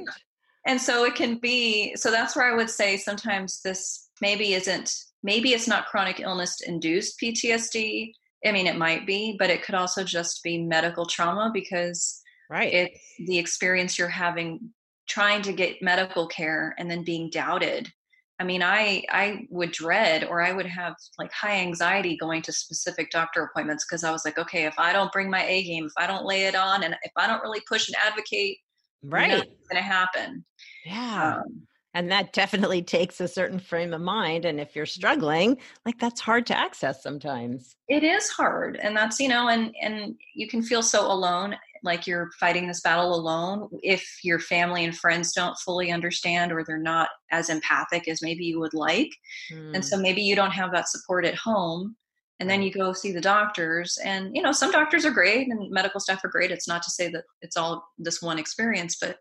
and 0.66 0.80
so 0.80 1.06
it 1.06 1.16
can 1.16 1.40
be 1.40 1.96
so 1.96 2.12
that's 2.12 2.36
where 2.36 2.52
i 2.52 2.56
would 2.56 2.70
say 2.70 2.98
sometimes 2.98 3.62
this 3.62 4.10
maybe 4.22 4.54
isn't 4.54 4.94
maybe 5.24 5.54
it's 5.54 5.68
not 5.68 5.88
chronic 5.88 6.20
illness 6.20 6.62
induced 6.62 7.20
ptsd 7.22 8.12
i 8.46 8.52
mean 8.52 8.68
it 8.68 8.78
might 8.78 9.06
be 9.06 9.36
but 9.40 9.50
it 9.50 9.64
could 9.64 9.76
also 9.76 10.04
just 10.04 10.44
be 10.44 10.58
medical 10.62 11.06
trauma 11.06 11.52
because 11.54 12.22
right. 12.50 12.74
it's 12.74 13.00
the 13.26 13.38
experience 13.38 13.98
you're 13.98 14.08
having 14.08 14.72
trying 15.08 15.42
to 15.42 15.54
get 15.54 15.82
medical 15.82 16.28
care 16.28 16.76
and 16.78 16.90
then 16.92 17.04
being 17.04 17.30
doubted 17.30 17.92
I 18.40 18.44
mean, 18.44 18.62
I 18.62 19.04
I 19.10 19.48
would 19.50 19.72
dread 19.72 20.24
or 20.24 20.42
I 20.42 20.54
would 20.54 20.68
have 20.68 20.96
like 21.18 21.32
high 21.32 21.58
anxiety 21.58 22.16
going 22.18 22.42
to 22.44 22.52
specific 22.52 23.10
doctor 23.10 23.44
appointments 23.44 23.86
because 23.86 24.04
I 24.04 24.12
was 24.12 24.26
like, 24.26 24.38
okay, 24.38 24.66
if 24.66 24.78
I 24.78 24.94
don't 24.94 25.12
bring 25.12 25.30
my 25.30 25.44
A 25.44 25.64
game, 25.64 25.86
if 25.86 25.94
I 25.98 26.06
don't 26.06 26.26
lay 26.26 26.46
it 26.46 26.56
on, 26.56 26.84
and 26.84 26.96
if 27.04 27.12
I 27.16 27.28
don't 27.28 27.42
really 27.42 27.62
push 27.68 27.88
and 27.88 27.96
advocate, 28.06 28.58
right, 29.04 29.30
nothing's 29.30 29.68
going 29.70 29.82
to 29.82 29.90
happen. 29.90 30.46
Yeah. 30.86 31.38
Um, 31.38 31.68
and 31.98 32.12
that 32.12 32.32
definitely 32.32 32.82
takes 32.84 33.20
a 33.20 33.28
certain 33.28 33.60
frame 33.60 33.94
of 33.94 34.02
mind 34.02 34.46
and 34.46 34.60
if 34.60 34.76
you're 34.76 34.86
struggling 34.86 35.58
like 35.86 35.98
that's 36.00 36.22
hard 36.22 36.46
to 36.46 36.58
access 36.58 37.02
sometimes 37.02 37.76
it 37.88 38.04
is 38.04 38.30
hard 38.30 38.78
and 38.82 38.96
that's 38.96 39.20
you 39.20 39.28
know 39.28 39.50
and 39.50 39.74
and 39.82 40.16
you 40.36 40.48
can 40.48 40.62
feel 40.62 40.84
so 40.84 41.12
alone 41.12 41.56
like 41.84 42.08
you're 42.08 42.30
fighting 42.40 42.68
this 42.68 42.82
battle 42.82 43.14
alone 43.14 43.70
if 43.84 44.20
your 44.24 44.40
family 44.40 44.86
and 44.86 44.98
friends 44.98 45.34
don't 45.34 45.58
fully 45.60 45.92
understand 45.92 46.52
or 46.52 46.64
they're 46.64 46.78
not 46.78 47.10
as 47.32 47.50
empathic 47.50 48.08
as 48.08 48.22
maybe 48.22 48.46
you 48.46 48.60
would 48.60 48.74
like 48.74 49.10
mm. 49.52 49.74
and 49.74 49.84
so 49.84 49.98
maybe 49.98 50.22
you 50.22 50.36
don't 50.36 50.52
have 50.52 50.72
that 50.72 50.90
support 50.90 51.26
at 51.26 51.36
home 51.36 51.96
and 52.40 52.50
then 52.50 52.62
you 52.62 52.72
go 52.72 52.94
see 52.94 53.12
the 53.12 53.22
doctors 53.22 53.98
and 54.04 54.36
you 54.36 54.42
know 54.42 54.52
some 54.52 54.72
doctors 54.72 55.06
are 55.06 55.12
great 55.12 55.48
and 55.48 55.72
medical 55.72 56.00
staff 56.00 56.24
are 56.24 56.30
great 56.30 56.52
it's 56.52 56.68
not 56.68 56.84
to 56.84 56.92
say 56.92 57.10
that 57.10 57.24
it's 57.42 57.58
all 57.58 57.88
this 57.98 58.22
one 58.22 58.40
experience 58.40 58.98
but 59.00 59.18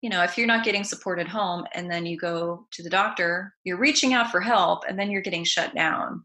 you 0.00 0.10
know, 0.10 0.22
if 0.22 0.38
you're 0.38 0.46
not 0.46 0.64
getting 0.64 0.84
support 0.84 1.18
at 1.18 1.26
home 1.26 1.64
and 1.74 1.90
then 1.90 2.06
you 2.06 2.16
go 2.16 2.68
to 2.70 2.84
the 2.84 2.88
doctor, 2.88 3.52
you're 3.64 3.78
reaching 3.78 4.14
out 4.14 4.30
for 4.30 4.40
help 4.40 4.84
and 4.88 4.96
then 4.96 5.10
you're 5.10 5.22
getting 5.22 5.42
shut 5.42 5.74
down. 5.74 6.22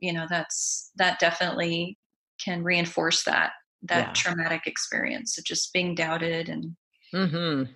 you 0.00 0.12
know 0.12 0.26
that's 0.28 0.90
that 0.96 1.18
definitely 1.20 1.98
can 2.42 2.64
reinforce 2.64 3.22
that 3.24 3.52
that 3.82 4.08
Yeah. 4.08 4.12
traumatic 4.12 4.66
experience 4.66 5.38
of 5.38 5.44
just 5.44 5.72
being 5.72 5.94
doubted 5.94 6.48
and 6.48 6.76
Mm-hmm. 7.14 7.72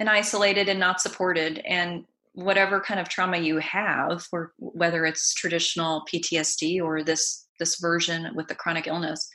and 0.00 0.10
isolated 0.10 0.68
and 0.68 0.78
not 0.78 1.00
supported 1.00 1.58
and 1.66 2.04
whatever 2.34 2.78
kind 2.80 3.00
of 3.00 3.08
trauma 3.08 3.38
you 3.38 3.56
have 3.58 4.26
or 4.32 4.52
whether 4.58 5.06
it's 5.06 5.32
traditional 5.34 6.04
PTSD 6.12 6.80
or 6.82 7.02
this 7.02 7.46
this 7.58 7.78
version 7.80 8.28
with 8.34 8.48
the 8.48 8.54
chronic 8.54 8.86
illness 8.86 9.28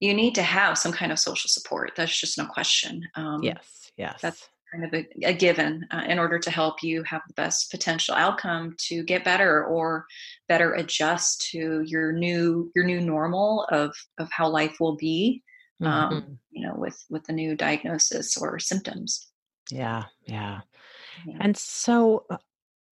you 0.00 0.12
need 0.14 0.34
to 0.34 0.42
have 0.42 0.76
some 0.78 0.92
kind 0.92 1.12
of 1.12 1.18
social 1.18 1.48
support 1.48 1.92
that's 1.96 2.18
just 2.18 2.38
no 2.38 2.46
question 2.46 3.02
um, 3.14 3.42
Yes. 3.42 3.90
Yes. 3.96 4.20
that's- 4.22 4.48
kind 4.76 4.94
of 4.94 4.94
a, 4.94 5.28
a 5.28 5.32
given 5.32 5.86
uh, 5.90 6.02
in 6.08 6.18
order 6.18 6.38
to 6.38 6.50
help 6.50 6.82
you 6.82 7.02
have 7.04 7.22
the 7.28 7.34
best 7.34 7.70
potential 7.70 8.14
outcome 8.14 8.74
to 8.78 9.02
get 9.02 9.24
better 9.24 9.64
or 9.64 10.06
better 10.48 10.74
adjust 10.74 11.48
to 11.50 11.82
your 11.86 12.12
new 12.12 12.70
your 12.74 12.84
new 12.84 13.00
normal 13.00 13.66
of 13.70 13.94
of 14.18 14.30
how 14.30 14.48
life 14.48 14.76
will 14.80 14.96
be 14.96 15.42
um, 15.82 16.38
you 16.50 16.66
know 16.66 16.74
with 16.76 17.04
with 17.10 17.24
the 17.24 17.32
new 17.32 17.54
diagnosis 17.54 18.36
or 18.36 18.58
symptoms 18.58 19.28
Yeah. 19.70 20.04
Yeah. 20.26 20.60
Yeah. 21.26 21.38
And 21.40 21.56
so, 21.56 22.24
uh, 22.30 22.38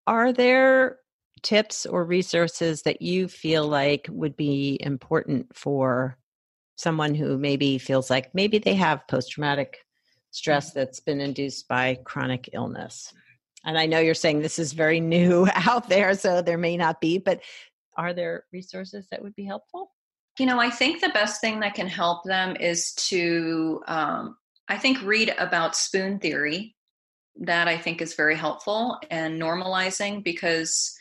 are 0.07 0.33
there 0.33 0.97
tips 1.43 1.85
or 1.85 2.05
resources 2.05 2.83
that 2.83 3.01
you 3.01 3.27
feel 3.27 3.67
like 3.67 4.07
would 4.09 4.35
be 4.35 4.77
important 4.81 5.55
for 5.55 6.17
someone 6.75 7.15
who 7.15 7.37
maybe 7.37 7.77
feels 7.77 8.09
like 8.09 8.33
maybe 8.33 8.57
they 8.57 8.75
have 8.75 9.07
post 9.07 9.31
traumatic 9.31 9.79
stress 10.31 10.71
that's 10.71 10.99
been 10.99 11.21
induced 11.21 11.67
by 11.67 11.99
chronic 12.03 12.49
illness? 12.53 13.13
And 13.63 13.77
I 13.77 13.85
know 13.85 13.99
you're 13.99 14.13
saying 14.13 14.41
this 14.41 14.59
is 14.59 14.73
very 14.73 14.99
new 15.15 15.47
out 15.53 15.89
there, 15.89 16.13
so 16.15 16.41
there 16.41 16.57
may 16.57 16.77
not 16.77 16.99
be, 16.99 17.17
but 17.17 17.41
are 17.97 18.13
there 18.13 18.45
resources 18.51 19.07
that 19.11 19.21
would 19.21 19.35
be 19.35 19.45
helpful? 19.45 19.91
You 20.39 20.45
know, 20.45 20.59
I 20.59 20.69
think 20.69 21.01
the 21.01 21.09
best 21.09 21.41
thing 21.41 21.59
that 21.59 21.75
can 21.75 21.87
help 21.87 22.23
them 22.23 22.55
is 22.55 22.93
to, 22.93 23.83
um, 23.87 24.37
I 24.67 24.77
think, 24.77 25.01
read 25.03 25.35
about 25.37 25.75
spoon 25.75 26.19
theory. 26.19 26.75
That 27.39 27.67
I 27.67 27.77
think 27.77 28.01
is 28.01 28.15
very 28.15 28.35
helpful 28.35 28.99
and 29.09 29.41
normalizing 29.41 30.21
because 30.21 30.93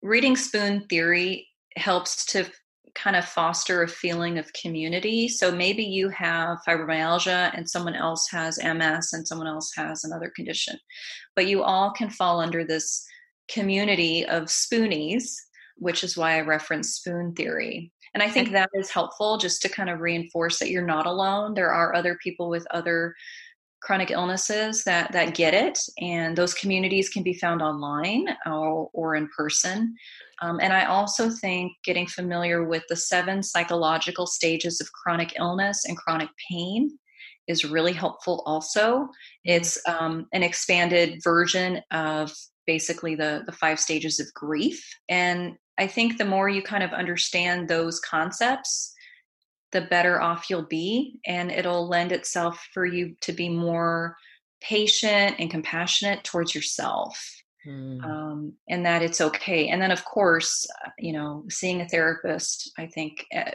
reading 0.00 0.36
spoon 0.36 0.86
theory 0.88 1.48
helps 1.76 2.26
to 2.26 2.46
kind 2.94 3.16
of 3.16 3.24
foster 3.24 3.82
a 3.82 3.88
feeling 3.88 4.38
of 4.38 4.52
community. 4.52 5.28
So 5.28 5.50
maybe 5.50 5.82
you 5.82 6.08
have 6.10 6.58
fibromyalgia 6.66 7.56
and 7.56 7.68
someone 7.68 7.94
else 7.94 8.28
has 8.30 8.62
MS 8.62 9.12
and 9.12 9.26
someone 9.26 9.46
else 9.46 9.72
has 9.76 10.04
another 10.04 10.30
condition, 10.34 10.78
but 11.34 11.46
you 11.46 11.62
all 11.62 11.90
can 11.92 12.10
fall 12.10 12.40
under 12.40 12.64
this 12.64 13.06
community 13.48 14.26
of 14.26 14.44
spoonies, 14.44 15.34
which 15.76 16.04
is 16.04 16.16
why 16.16 16.36
I 16.36 16.42
reference 16.42 16.94
spoon 16.94 17.34
theory. 17.34 17.92
And 18.14 18.22
I 18.22 18.28
think 18.28 18.50
that 18.50 18.68
is 18.74 18.90
helpful 18.90 19.38
just 19.38 19.62
to 19.62 19.68
kind 19.70 19.88
of 19.88 20.00
reinforce 20.00 20.58
that 20.58 20.70
you're 20.70 20.86
not 20.86 21.06
alone. 21.06 21.54
There 21.54 21.72
are 21.72 21.94
other 21.94 22.18
people 22.22 22.50
with 22.50 22.66
other 22.70 23.14
chronic 23.82 24.10
illnesses 24.10 24.84
that 24.84 25.12
that 25.12 25.34
get 25.34 25.54
it, 25.54 25.78
and 26.00 26.36
those 26.36 26.54
communities 26.54 27.08
can 27.08 27.22
be 27.22 27.34
found 27.34 27.62
online 27.62 28.26
or, 28.46 28.88
or 28.92 29.14
in 29.14 29.28
person. 29.36 29.94
Um, 30.40 30.58
and 30.60 30.72
I 30.72 30.86
also 30.86 31.30
think 31.30 31.72
getting 31.84 32.06
familiar 32.06 32.64
with 32.64 32.84
the 32.88 32.96
seven 32.96 33.42
psychological 33.42 34.26
stages 34.26 34.80
of 34.80 34.92
chronic 34.92 35.34
illness 35.38 35.84
and 35.84 35.96
chronic 35.96 36.28
pain 36.50 36.98
is 37.48 37.64
really 37.64 37.92
helpful. 37.92 38.42
Also, 38.46 39.08
it's 39.44 39.80
um, 39.88 40.26
an 40.32 40.42
expanded 40.42 41.20
version 41.22 41.80
of 41.90 42.32
basically 42.66 43.14
the 43.14 43.42
the 43.46 43.52
five 43.52 43.80
stages 43.80 44.20
of 44.20 44.32
grief 44.34 44.82
and 45.08 45.56
I 45.78 45.86
think 45.86 46.18
the 46.18 46.24
more 46.24 46.48
you 46.48 46.62
kind 46.62 46.82
of 46.82 46.92
understand 46.92 47.68
those 47.68 47.98
concepts, 48.00 48.91
the 49.72 49.82
better 49.82 50.20
off 50.20 50.48
you'll 50.48 50.62
be. 50.62 51.20
And 51.26 51.50
it'll 51.50 51.88
lend 51.88 52.12
itself 52.12 52.66
for 52.72 52.86
you 52.86 53.16
to 53.22 53.32
be 53.32 53.48
more 53.48 54.16
patient 54.60 55.36
and 55.38 55.50
compassionate 55.50 56.24
towards 56.24 56.54
yourself. 56.54 57.42
Mm. 57.66 58.04
Um, 58.04 58.52
and 58.68 58.84
that 58.86 59.02
it's 59.02 59.20
okay. 59.20 59.68
And 59.68 59.80
then, 59.80 59.92
of 59.92 60.04
course, 60.04 60.66
uh, 60.84 60.90
you 60.98 61.12
know, 61.12 61.44
seeing 61.48 61.80
a 61.80 61.88
therapist, 61.88 62.72
I 62.76 62.86
think, 62.86 63.24
uh, 63.34 63.52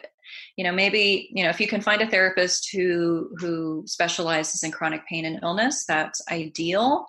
you 0.55 0.63
know, 0.63 0.71
maybe, 0.71 1.29
you 1.33 1.43
know, 1.43 1.49
if 1.49 1.59
you 1.59 1.67
can 1.67 1.81
find 1.81 2.01
a 2.01 2.09
therapist 2.09 2.69
who 2.71 3.29
who 3.37 3.83
specializes 3.85 4.63
in 4.63 4.71
chronic 4.71 5.05
pain 5.07 5.25
and 5.25 5.39
illness, 5.43 5.85
that's 5.85 6.21
ideal. 6.31 7.05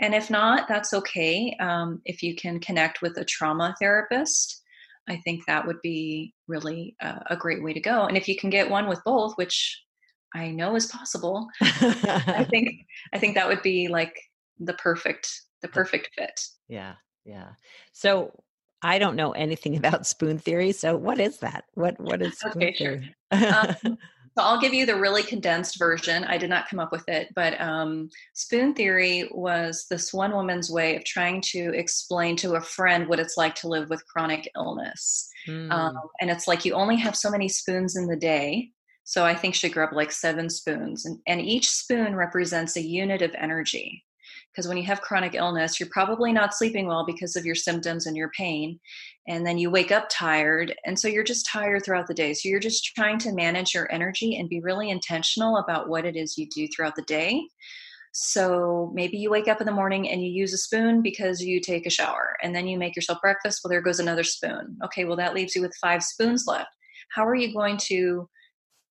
And 0.00 0.14
if 0.14 0.30
not, 0.30 0.68
that's 0.68 0.94
okay. 0.94 1.54
Um, 1.60 2.00
if 2.04 2.22
you 2.22 2.34
can 2.34 2.60
connect 2.60 3.02
with 3.02 3.18
a 3.18 3.24
trauma 3.24 3.74
therapist, 3.78 4.62
I 5.08 5.16
think 5.24 5.44
that 5.46 5.66
would 5.66 5.80
be 5.82 6.34
really 6.46 6.96
uh, 7.00 7.20
a 7.30 7.36
great 7.36 7.62
way 7.62 7.72
to 7.72 7.80
go. 7.80 8.04
And 8.04 8.16
if 8.16 8.28
you 8.28 8.36
can 8.36 8.50
get 8.50 8.70
one 8.70 8.88
with 8.88 9.00
both, 9.04 9.34
which 9.36 9.82
I 10.34 10.50
know 10.50 10.76
is 10.76 10.86
possible, 10.86 11.48
I 11.60 12.46
think 12.50 12.70
I 13.12 13.18
think 13.18 13.34
that 13.34 13.48
would 13.48 13.62
be 13.62 13.88
like 13.88 14.14
the 14.58 14.74
perfect 14.74 15.30
the 15.62 15.68
perfect 15.68 16.10
fit. 16.16 16.40
yeah. 16.68 16.94
Yeah. 17.24 17.50
So 17.92 18.32
I 18.82 18.98
don't 18.98 19.16
know 19.16 19.32
anything 19.32 19.76
about 19.82 20.06
spoon 20.06 20.38
theory. 20.38 20.72
So 20.72 20.96
what 20.96 21.20
is 21.20 21.38
that? 21.38 21.64
What 21.74 22.00
what 22.00 22.22
is 22.22 22.38
spoon 22.38 22.62
Okay, 22.62 22.74
sure. 22.74 23.00
theory? 23.30 23.52
Um, 23.52 23.98
so 24.38 24.44
I'll 24.44 24.60
give 24.60 24.72
you 24.72 24.86
the 24.86 24.94
really 24.94 25.24
condensed 25.24 25.80
version. 25.80 26.22
I 26.22 26.38
did 26.38 26.48
not 26.48 26.68
come 26.68 26.78
up 26.78 26.92
with 26.92 27.02
it, 27.08 27.34
but 27.34 27.60
um, 27.60 28.08
spoon 28.34 28.72
theory 28.72 29.28
was 29.32 29.86
this 29.90 30.14
one 30.14 30.32
woman's 30.32 30.70
way 30.70 30.94
of 30.94 31.02
trying 31.02 31.40
to 31.46 31.72
explain 31.74 32.36
to 32.36 32.54
a 32.54 32.60
friend 32.60 33.08
what 33.08 33.18
it's 33.18 33.36
like 33.36 33.56
to 33.56 33.68
live 33.68 33.90
with 33.90 34.06
chronic 34.06 34.48
illness. 34.54 35.28
Mm. 35.48 35.72
Um, 35.72 35.96
and 36.20 36.30
it's 36.30 36.46
like 36.46 36.64
you 36.64 36.74
only 36.74 36.94
have 36.94 37.16
so 37.16 37.32
many 37.32 37.48
spoons 37.48 37.96
in 37.96 38.06
the 38.06 38.14
day. 38.14 38.70
So 39.02 39.24
I 39.24 39.34
think 39.34 39.56
she 39.56 39.70
grew 39.70 39.82
up 39.82 39.90
like 39.90 40.12
seven 40.12 40.48
spoons, 40.48 41.04
and, 41.04 41.18
and 41.26 41.40
each 41.40 41.68
spoon 41.68 42.14
represents 42.14 42.76
a 42.76 42.80
unit 42.80 43.22
of 43.22 43.34
energy. 43.36 44.04
Because 44.58 44.66
when 44.66 44.76
you 44.76 44.86
have 44.86 45.02
chronic 45.02 45.36
illness, 45.36 45.78
you're 45.78 45.88
probably 45.92 46.32
not 46.32 46.52
sleeping 46.52 46.88
well 46.88 47.06
because 47.06 47.36
of 47.36 47.46
your 47.46 47.54
symptoms 47.54 48.06
and 48.06 48.16
your 48.16 48.30
pain. 48.30 48.80
And 49.28 49.46
then 49.46 49.56
you 49.56 49.70
wake 49.70 49.92
up 49.92 50.08
tired. 50.10 50.74
And 50.84 50.98
so 50.98 51.06
you're 51.06 51.22
just 51.22 51.46
tired 51.46 51.84
throughout 51.84 52.08
the 52.08 52.14
day. 52.14 52.34
So 52.34 52.48
you're 52.48 52.58
just 52.58 52.84
trying 52.96 53.18
to 53.18 53.32
manage 53.32 53.72
your 53.72 53.86
energy 53.92 54.36
and 54.36 54.48
be 54.48 54.58
really 54.58 54.90
intentional 54.90 55.58
about 55.58 55.88
what 55.88 56.04
it 56.04 56.16
is 56.16 56.36
you 56.36 56.48
do 56.52 56.66
throughout 56.66 56.96
the 56.96 57.02
day. 57.02 57.40
So 58.10 58.90
maybe 58.92 59.16
you 59.16 59.30
wake 59.30 59.46
up 59.46 59.60
in 59.60 59.66
the 59.66 59.70
morning 59.70 60.08
and 60.08 60.20
you 60.24 60.28
use 60.28 60.52
a 60.52 60.58
spoon 60.58 61.02
because 61.02 61.40
you 61.40 61.60
take 61.60 61.86
a 61.86 61.90
shower 61.90 62.34
and 62.42 62.52
then 62.52 62.66
you 62.66 62.78
make 62.78 62.96
yourself 62.96 63.20
breakfast. 63.22 63.60
Well, 63.62 63.68
there 63.68 63.80
goes 63.80 64.00
another 64.00 64.24
spoon. 64.24 64.76
Okay, 64.86 65.04
well, 65.04 65.18
that 65.18 65.34
leaves 65.34 65.54
you 65.54 65.62
with 65.62 65.78
five 65.80 66.02
spoons 66.02 66.46
left. 66.48 66.70
How 67.12 67.24
are 67.24 67.36
you 67.36 67.54
going 67.54 67.76
to, 67.82 68.28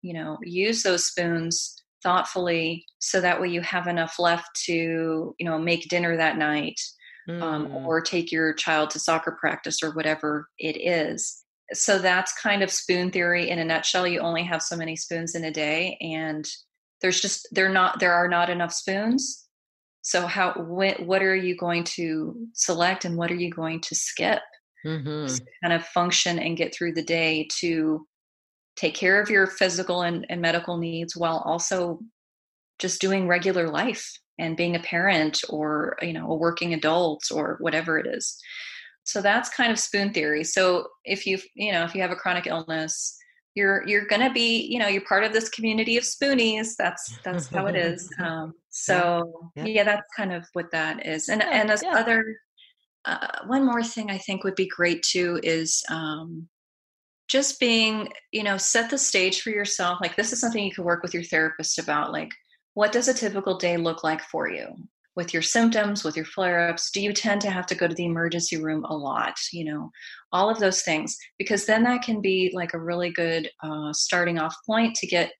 you 0.01 0.13
know, 0.13 0.37
use 0.43 0.83
those 0.83 1.07
spoons 1.07 1.83
thoughtfully 2.03 2.85
so 2.99 3.19
that 3.21 3.41
way 3.41 3.49
you 3.49 3.61
have 3.61 3.87
enough 3.87 4.19
left 4.19 4.47
to, 4.65 5.35
you 5.37 5.45
know, 5.45 5.57
make 5.57 5.89
dinner 5.89 6.15
that 6.17 6.37
night 6.37 6.79
um, 7.29 7.67
Mm. 7.67 7.85
or 7.85 7.99
take 7.99 8.31
your 8.31 8.53
child 8.53 8.89
to 8.91 8.99
soccer 8.99 9.35
practice 9.37 9.83
or 9.83 9.91
whatever 9.91 10.47
it 10.59 10.77
is. 10.77 11.43
So 11.73 11.99
that's 11.99 12.39
kind 12.41 12.63
of 12.63 12.71
spoon 12.71 13.11
theory 13.11 13.49
in 13.49 13.59
a 13.59 13.65
nutshell. 13.65 14.07
You 14.07 14.21
only 14.21 14.43
have 14.43 14.61
so 14.61 14.77
many 14.77 14.95
spoons 14.95 15.35
in 15.35 15.43
a 15.43 15.51
day, 15.51 15.97
and 15.99 16.47
there's 17.01 17.19
just 17.19 17.45
they're 17.51 17.67
not 17.67 17.99
there 17.99 18.13
are 18.13 18.29
not 18.29 18.49
enough 18.49 18.71
spoons. 18.71 19.45
So 20.03 20.25
how 20.25 20.53
what, 20.53 21.01
what 21.05 21.21
are 21.21 21.35
you 21.35 21.57
going 21.57 21.83
to 21.83 22.47
select, 22.53 23.03
and 23.03 23.17
what 23.17 23.29
are 23.29 23.35
you 23.35 23.51
going 23.51 23.81
to 23.81 23.95
skip? 23.95 24.39
Mhm. 24.85 25.27
To 25.35 25.45
kind 25.61 25.73
of 25.73 25.85
function 25.85 26.39
and 26.39 26.55
get 26.55 26.73
through 26.73 26.93
the 26.93 27.03
day 27.03 27.49
to 27.59 28.07
take 28.77 28.95
care 28.95 29.21
of 29.21 29.29
your 29.29 29.47
physical 29.47 30.03
and, 30.03 30.25
and 30.29 30.41
medical 30.41 30.77
needs 30.77 31.17
while 31.17 31.41
also 31.45 31.99
just 32.79 33.01
doing 33.01 33.27
regular 33.27 33.67
life 33.69 34.09
and 34.39 34.55
being 34.55 34.75
a 34.75 34.79
parent 34.79 35.41
or 35.49 35.97
you 36.01 36.13
know 36.13 36.31
a 36.31 36.35
working 36.35 36.73
adult 36.73 37.23
or 37.33 37.57
whatever 37.59 37.97
it 37.97 38.07
is 38.07 38.37
so 39.03 39.21
that's 39.21 39.49
kind 39.49 39.71
of 39.71 39.79
spoon 39.79 40.13
theory 40.13 40.43
so 40.43 40.87
if 41.03 41.25
you 41.25 41.37
you 41.55 41.71
know 41.71 41.83
if 41.83 41.95
you 41.95 42.01
have 42.01 42.11
a 42.11 42.15
chronic 42.15 42.45
illness 42.47 43.17
you're 43.55 43.87
you're 43.87 44.05
going 44.05 44.21
to 44.21 44.31
be 44.31 44.61
you 44.67 44.77
know 44.77 44.87
you're 44.87 45.01
part 45.01 45.23
of 45.23 45.33
this 45.33 45.49
community 45.49 45.97
of 45.97 46.03
spoonies 46.03 46.75
that's 46.77 47.17
that's 47.23 47.47
how 47.47 47.65
it 47.65 47.75
is 47.75 48.07
um, 48.23 48.53
so 48.69 49.51
Yeah. 49.55 49.65
yeah. 49.65 49.83
that's 49.83 50.07
kind 50.15 50.31
of 50.31 50.45
what 50.53 50.71
that 50.71 51.05
is 51.05 51.29
and 51.29 51.41
Yeah, 51.41 51.49
and 51.61 51.71
as 51.71 51.81
yeah. 51.81 51.95
other 51.97 52.23
uh, 53.05 53.39
one 53.47 53.65
more 53.65 53.83
thing 53.83 54.11
i 54.11 54.17
think 54.19 54.43
would 54.43 54.55
be 54.55 54.67
great 54.67 55.01
too 55.01 55.39
is 55.41 55.83
um, 55.89 56.47
just 57.27 57.59
being 57.59 58.09
you 58.31 58.43
know 58.43 58.57
set 58.57 58.89
the 58.89 58.97
stage 58.97 59.41
for 59.41 59.49
yourself 59.49 59.99
like 60.01 60.15
this 60.15 60.31
is 60.31 60.39
something 60.39 60.63
you 60.63 60.73
can 60.73 60.83
work 60.83 61.03
with 61.03 61.13
your 61.13 61.23
therapist 61.23 61.79
about 61.79 62.11
like 62.11 62.33
what 62.73 62.91
does 62.91 63.07
a 63.07 63.13
typical 63.13 63.57
day 63.57 63.75
look 63.75 64.03
like 64.03 64.21
for 64.21 64.47
you? 64.47 64.67
With 65.15 65.33
your 65.33 65.41
symptoms 65.41 66.03
with 66.03 66.15
your 66.15 66.25
flare-ups 66.25 66.91
do 66.91 67.01
you 67.01 67.11
tend 67.11 67.41
to 67.41 67.49
have 67.49 67.65
to 67.67 67.75
go 67.75 67.87
to 67.87 67.95
the 67.95 68.05
emergency 68.05 68.57
room 68.57 68.85
a 68.85 68.95
lot 68.95 69.35
you 69.51 69.65
know? 69.65 69.89
All 70.31 70.49
of 70.49 70.59
those 70.59 70.83
things 70.83 71.17
because 71.39 71.65
then 71.65 71.83
that 71.83 72.03
can 72.03 72.21
be 72.21 72.51
like 72.53 72.73
a 72.73 72.79
really 72.79 73.09
good 73.09 73.49
uh, 73.63 73.93
starting 73.93 74.37
off 74.37 74.55
point 74.65 74.95
to 74.97 75.07
get 75.07 75.31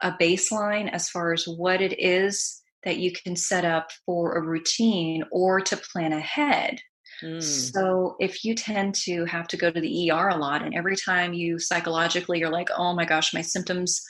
a 0.00 0.12
baseline 0.12 0.90
as 0.90 1.10
far 1.10 1.32
as 1.32 1.44
what 1.46 1.82
it 1.82 1.98
is 2.00 2.62
that 2.84 2.98
you 2.98 3.12
can 3.12 3.36
set 3.36 3.64
up 3.66 3.90
for 4.06 4.36
a 4.36 4.40
routine 4.40 5.24
or 5.30 5.60
to 5.60 5.76
plan 5.76 6.12
ahead 6.12 6.80
Mm. 7.22 7.42
So 7.42 8.16
if 8.20 8.44
you 8.44 8.54
tend 8.54 8.94
to 9.06 9.24
have 9.24 9.48
to 9.48 9.56
go 9.56 9.70
to 9.70 9.80
the 9.80 10.10
ER 10.10 10.28
a 10.28 10.36
lot, 10.36 10.62
and 10.62 10.74
every 10.74 10.96
time 10.96 11.32
you 11.32 11.58
psychologically 11.58 12.38
you're 12.38 12.50
like, 12.50 12.68
oh 12.76 12.94
my 12.94 13.04
gosh, 13.04 13.34
my 13.34 13.42
symptoms 13.42 14.02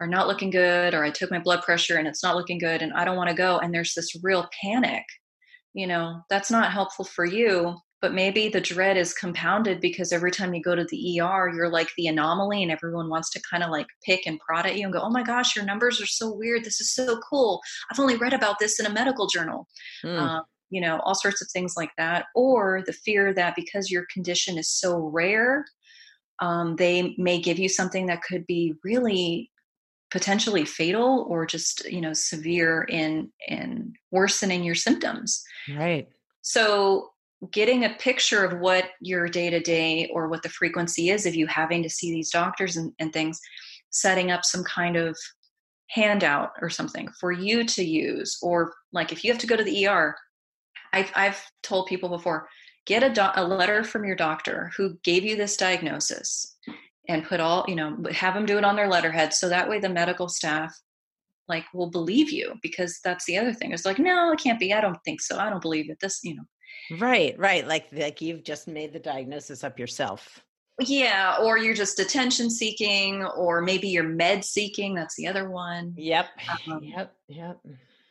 are 0.00 0.06
not 0.06 0.26
looking 0.26 0.50
good, 0.50 0.94
or 0.94 1.04
I 1.04 1.10
took 1.10 1.30
my 1.30 1.38
blood 1.38 1.62
pressure 1.62 1.96
and 1.96 2.08
it's 2.08 2.22
not 2.22 2.36
looking 2.36 2.58
good, 2.58 2.82
and 2.82 2.92
I 2.92 3.04
don't 3.04 3.16
want 3.16 3.28
to 3.28 3.36
go, 3.36 3.58
and 3.58 3.72
there's 3.72 3.94
this 3.94 4.16
real 4.22 4.48
panic, 4.62 5.04
you 5.74 5.86
know, 5.86 6.20
that's 6.30 6.50
not 6.50 6.72
helpful 6.72 7.04
for 7.04 7.24
you. 7.24 7.76
But 8.02 8.14
maybe 8.14 8.48
the 8.48 8.62
dread 8.62 8.96
is 8.96 9.12
compounded 9.12 9.78
because 9.82 10.10
every 10.10 10.30
time 10.30 10.54
you 10.54 10.62
go 10.62 10.74
to 10.74 10.86
the 10.88 11.20
ER, 11.20 11.52
you're 11.54 11.68
like 11.68 11.90
the 11.98 12.06
anomaly, 12.06 12.62
and 12.62 12.72
everyone 12.72 13.10
wants 13.10 13.28
to 13.32 13.42
kind 13.42 13.62
of 13.62 13.68
like 13.68 13.86
pick 14.06 14.22
and 14.24 14.40
prod 14.40 14.64
at 14.64 14.78
you 14.78 14.84
and 14.84 14.92
go, 14.94 15.00
oh 15.02 15.10
my 15.10 15.22
gosh, 15.22 15.54
your 15.54 15.66
numbers 15.66 16.00
are 16.00 16.06
so 16.06 16.32
weird. 16.32 16.64
This 16.64 16.80
is 16.80 16.94
so 16.94 17.20
cool. 17.28 17.60
I've 17.92 18.00
only 18.00 18.16
read 18.16 18.32
about 18.32 18.58
this 18.58 18.80
in 18.80 18.86
a 18.86 18.90
medical 18.90 19.26
journal. 19.26 19.68
Mm. 20.02 20.18
Um, 20.18 20.42
you 20.70 20.80
know, 20.80 21.00
all 21.00 21.14
sorts 21.14 21.42
of 21.42 21.48
things 21.50 21.74
like 21.76 21.90
that. 21.98 22.26
Or 22.34 22.82
the 22.86 22.92
fear 22.92 23.34
that 23.34 23.56
because 23.56 23.90
your 23.90 24.06
condition 24.12 24.56
is 24.58 24.70
so 24.70 24.98
rare, 24.98 25.64
um, 26.40 26.76
they 26.76 27.14
may 27.18 27.40
give 27.40 27.58
you 27.58 27.68
something 27.68 28.06
that 28.06 28.22
could 28.22 28.46
be 28.46 28.74
really 28.82 29.50
potentially 30.10 30.64
fatal 30.64 31.24
or 31.28 31.46
just 31.46 31.88
you 31.88 32.00
know 32.00 32.12
severe 32.12 32.82
in 32.88 33.30
in 33.46 33.92
worsening 34.10 34.64
your 34.64 34.74
symptoms 34.74 35.42
right 35.76 36.08
so 36.42 37.10
getting 37.52 37.84
a 37.84 37.94
picture 37.94 38.44
of 38.44 38.58
what 38.58 38.86
your 39.00 39.28
day 39.28 39.48
to 39.48 39.60
day 39.60 40.10
or 40.12 40.28
what 40.28 40.42
the 40.42 40.48
frequency 40.48 41.10
is 41.10 41.26
of 41.26 41.34
you 41.34 41.46
having 41.46 41.82
to 41.82 41.88
see 41.88 42.10
these 42.12 42.30
doctors 42.30 42.76
and, 42.76 42.92
and 42.98 43.12
things 43.12 43.38
setting 43.90 44.30
up 44.30 44.44
some 44.44 44.64
kind 44.64 44.96
of 44.96 45.16
handout 45.90 46.50
or 46.60 46.68
something 46.68 47.08
for 47.18 47.32
you 47.32 47.64
to 47.64 47.84
use 47.84 48.36
or 48.42 48.72
like 48.92 49.12
if 49.12 49.24
you 49.24 49.30
have 49.30 49.40
to 49.40 49.46
go 49.46 49.56
to 49.56 49.64
the 49.64 49.86
er 49.86 50.16
I've, 50.92 51.10
I've 51.14 51.50
told 51.62 51.86
people 51.86 52.08
before 52.08 52.48
get 52.86 53.02
a, 53.02 53.10
do- 53.10 53.22
a 53.34 53.46
letter 53.46 53.84
from 53.84 54.04
your 54.04 54.16
doctor 54.16 54.72
who 54.76 54.98
gave 55.04 55.24
you 55.24 55.36
this 55.36 55.56
diagnosis 55.56 56.56
and 57.08 57.24
put 57.24 57.40
all, 57.40 57.64
you 57.68 57.74
know, 57.74 57.96
have 58.12 58.34
them 58.34 58.46
do 58.46 58.58
it 58.58 58.64
on 58.64 58.76
their 58.76 58.88
letterhead. 58.88 59.32
So 59.32 59.48
that 59.48 59.68
way 59.68 59.78
the 59.80 59.88
medical 59.88 60.28
staff 60.28 60.76
like 61.48 61.64
will 61.74 61.90
believe 61.90 62.30
you 62.30 62.54
because 62.62 63.00
that's 63.04 63.24
the 63.26 63.36
other 63.36 63.52
thing. 63.52 63.72
It's 63.72 63.84
like, 63.84 63.98
no, 63.98 64.32
it 64.32 64.40
can't 64.40 64.60
be. 64.60 64.72
I 64.72 64.80
don't 64.80 65.02
think 65.04 65.20
so. 65.20 65.38
I 65.38 65.50
don't 65.50 65.62
believe 65.62 65.90
it. 65.90 65.98
This, 66.00 66.20
you 66.22 66.36
know. 66.36 66.98
Right, 66.98 67.38
right. 67.38 67.66
Like 67.66 67.88
like 67.92 68.20
you've 68.20 68.44
just 68.44 68.68
made 68.68 68.92
the 68.92 68.98
diagnosis 68.98 69.64
up 69.64 69.78
yourself. 69.78 70.42
Yeah, 70.80 71.36
or 71.42 71.58
you're 71.58 71.74
just 71.74 71.98
attention 71.98 72.48
seeking, 72.48 73.24
or 73.24 73.60
maybe 73.60 73.88
you're 73.88 74.08
med 74.08 74.44
seeking. 74.44 74.94
That's 74.94 75.14
the 75.16 75.26
other 75.26 75.50
one. 75.50 75.92
Yep. 75.96 76.26
Um, 76.68 76.82
yep. 76.82 77.14
Yep 77.28 77.58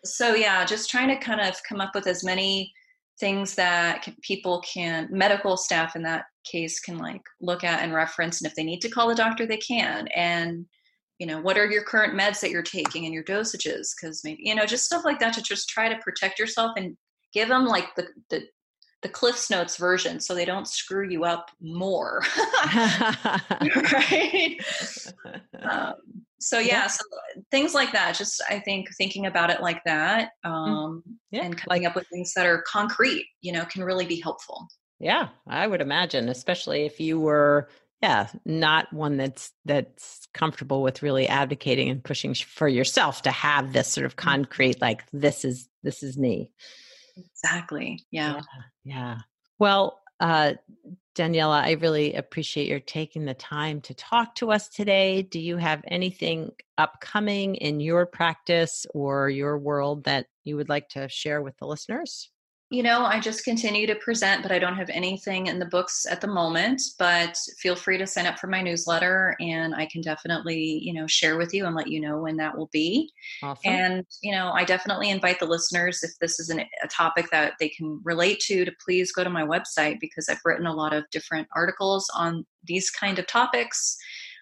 so 0.04 0.34
yeah 0.34 0.64
just 0.66 0.90
trying 0.90 1.08
to 1.08 1.18
kind 1.18 1.42
of 1.42 1.56
come 1.68 1.82
up 1.82 1.94
with 1.94 2.08
as 2.08 2.24
many 2.24 2.72
things 3.20 3.56
that 3.56 4.08
people 4.22 4.62
can 4.62 5.08
medical 5.12 5.58
staff 5.58 5.96
in 5.96 6.04
that 6.04 6.26
case 6.50 6.80
can 6.80 6.98
like 6.98 7.22
look 7.42 7.64
at 7.64 7.82
and 7.82 7.94
reference 7.94 8.42
and 8.42 8.50
if 8.50 8.56
they 8.56 8.64
need 8.64 8.82
to 8.82 8.90
call 8.90 9.08
the 9.08 9.16
doctor 9.16 9.46
they 9.46 9.58
can. 9.58 10.08
And 10.16 10.66
you 11.20 11.28
know 11.28 11.42
what 11.42 11.58
are 11.58 11.70
your 11.70 11.84
current 11.84 12.18
meds 12.18 12.40
that 12.40 12.50
you're 12.50 12.62
taking 12.62 13.06
and 13.06 13.14
your 13.14 13.24
dosages? 13.24 13.90
Because 13.96 14.22
maybe 14.24 14.42
you 14.44 14.56
know 14.56 14.66
just 14.66 14.86
stuff 14.86 15.04
like 15.04 15.20
that 15.20 15.34
to 15.34 15.42
just 15.42 15.70
try 15.70 15.90
to 15.90 16.00
protect 16.00 16.40
yourself 16.40 16.72
and 16.78 16.96
give 17.34 17.50
them 17.50 17.66
like 17.66 17.94
the 17.96 18.08
the 18.30 18.44
the 19.02 19.10
cliffs 19.10 19.50
notes 19.50 19.78
version 19.78 20.20
so 20.20 20.36
they 20.36 20.46
don't 20.46 20.68
screw 20.68 21.08
you 21.10 21.26
up 21.26 21.52
more. 21.62 22.22
Right? 23.92 24.58
Um, 25.62 25.96
so 26.40 26.58
yeah, 26.58 26.68
yeah, 26.68 26.88
so 26.88 27.04
things 27.52 27.74
like 27.74 27.92
that 27.92 28.16
just 28.16 28.42
i 28.50 28.60
think 28.60 28.88
thinking 28.96 29.26
about 29.26 29.50
it 29.50 29.62
like 29.62 29.84
that 29.86 30.32
mm. 30.46 30.50
um, 30.50 31.04
yeah. 31.32 31.44
and 31.44 31.58
coming 31.58 31.86
up 31.86 31.96
with 31.96 32.08
things 32.08 32.34
that 32.34 32.46
are 32.46 32.64
concrete 32.68 33.26
you 33.42 33.52
know 33.52 33.66
can 33.66 33.84
really 33.84 34.06
be 34.06 34.20
helpful 34.20 34.68
yeah 35.00 35.30
i 35.48 35.68
would 35.68 35.82
imagine 35.82 36.30
especially 36.30 36.86
if 36.86 37.00
you 37.00 37.20
were 37.20 37.70
yeah 38.02 38.28
not 38.46 38.92
one 38.94 39.18
that's 39.18 39.52
that's 39.66 40.28
comfortable 40.34 40.82
with 40.82 41.04
really 41.04 41.28
advocating 41.28 41.90
and 41.90 42.04
pushing 42.04 42.34
for 42.34 42.68
yourself 42.68 43.22
to 43.22 43.32
have 43.32 43.74
this 43.74 43.88
sort 43.88 44.06
of 44.06 44.14
mm. 44.14 44.20
concrete 44.20 44.82
like 44.82 45.04
this 45.12 45.44
is 45.44 45.68
this 45.84 46.04
is 46.04 46.18
me 46.18 46.52
exactly 47.18 48.00
yeah 48.12 48.36
yeah, 48.36 48.42
yeah. 48.86 49.18
well 49.60 50.00
uh 50.20 50.54
Daniela, 51.20 51.62
I 51.62 51.72
really 51.72 52.14
appreciate 52.14 52.70
your 52.70 52.80
taking 52.80 53.26
the 53.26 53.34
time 53.34 53.82
to 53.82 53.94
talk 53.94 54.36
to 54.36 54.54
us 54.54 54.70
today. 54.70 55.22
Do 55.22 55.38
you 55.38 55.58
have 55.58 55.84
anything 55.86 56.52
upcoming 56.78 57.56
in 57.56 57.82
your 57.82 58.06
practice 58.06 58.86
or 58.94 59.30
your 59.30 59.58
world 59.58 60.06
that 60.06 60.28
you 60.46 60.56
would 60.56 60.70
like 60.70 60.88
to 60.90 61.10
share 61.10 61.42
with 61.42 61.58
the 61.58 61.68
listeners? 61.68 62.32
You 62.72 62.84
know, 62.84 63.04
I 63.04 63.20
just 63.20 63.44
continue 63.44 63.88
to 63.88 63.96
present, 63.96 64.44
but 64.44 64.52
I 64.52 64.60
don't 64.60 64.76
have 64.76 64.92
anything 64.92 65.48
in 65.48 65.58
the 65.58 65.66
books 65.66 66.06
at 66.08 66.22
the 66.22 66.28
moment. 66.28 66.80
But 67.00 67.36
feel 67.58 67.76
free 67.76 67.98
to 67.98 68.06
sign 68.06 68.28
up 68.28 68.38
for 68.38 68.46
my 68.46 68.62
newsletter 68.62 69.36
and 69.40 69.74
I 69.74 69.88
can 69.88 70.02
definitely, 70.02 70.80
you 70.84 70.94
know, 70.94 71.08
share 71.08 71.38
with 71.38 71.52
you 71.52 71.66
and 71.66 71.76
let 71.76 71.88
you 71.88 72.00
know 72.00 72.20
when 72.20 72.38
that 72.38 72.56
will 72.56 72.70
be. 72.72 73.10
Awesome. 73.42 73.72
And, 73.72 74.06
you 74.22 74.32
know, 74.32 74.52
I 74.52 74.66
definitely 74.66 75.10
invite 75.10 75.40
the 75.40 75.48
listeners, 75.48 76.04
if 76.04 76.12
this 76.22 76.40
is 76.40 76.50
an, 76.50 76.60
a 76.60 76.88
topic 76.88 77.32
that 77.32 77.54
they 77.60 77.70
can 77.70 78.00
relate 78.04 78.40
to, 78.42 78.66
to 78.66 78.72
please 78.86 79.12
go 79.12 79.24
to 79.24 79.32
my 79.32 79.44
website 79.44 80.00
because 80.00 80.30
I've 80.30 80.42
written 80.46 80.68
a 80.68 80.74
lot 80.74 80.94
of 80.94 81.10
different 81.10 81.48
articles 81.56 82.08
on 82.16 82.46
these 82.66 82.92
kind 82.92 83.18
of 83.18 83.26
topics, 83.26 83.98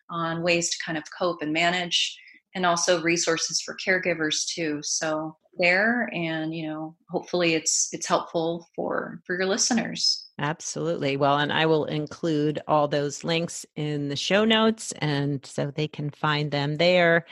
on 0.10 0.42
ways 0.44 0.70
to 0.72 0.78
kind 0.86 0.98
of 0.98 1.06
cope 1.18 1.42
and 1.42 1.54
manage 1.54 2.18
and 2.56 2.66
also 2.66 3.02
resources 3.02 3.62
for 3.62 3.76
caregivers 3.76 4.46
too 4.48 4.80
so 4.82 5.36
there 5.60 6.10
and 6.14 6.53
you 6.53 6.68
know 6.68 6.95
hopefully 7.10 7.53
it's 7.53 7.89
it's 7.91 8.08
helpful 8.08 8.68
for 8.76 9.22
for 9.26 9.36
your 9.36 9.45
listeners 9.45 10.28
absolutely 10.39 11.18
well 11.18 11.38
and 11.38 11.51
i 11.51 11.66
will 11.66 11.86
include 11.86 12.60
all 12.68 12.88
those 12.88 13.24
links 13.24 13.66
in 13.76 14.10
the 14.10 14.16
show 14.16 14.45
notes 14.45 14.93
and 14.99 15.45
so 15.45 15.72
they 15.72 15.88
can 15.88 16.10
find 16.10 16.51
them 16.51 16.76
there 16.78 17.26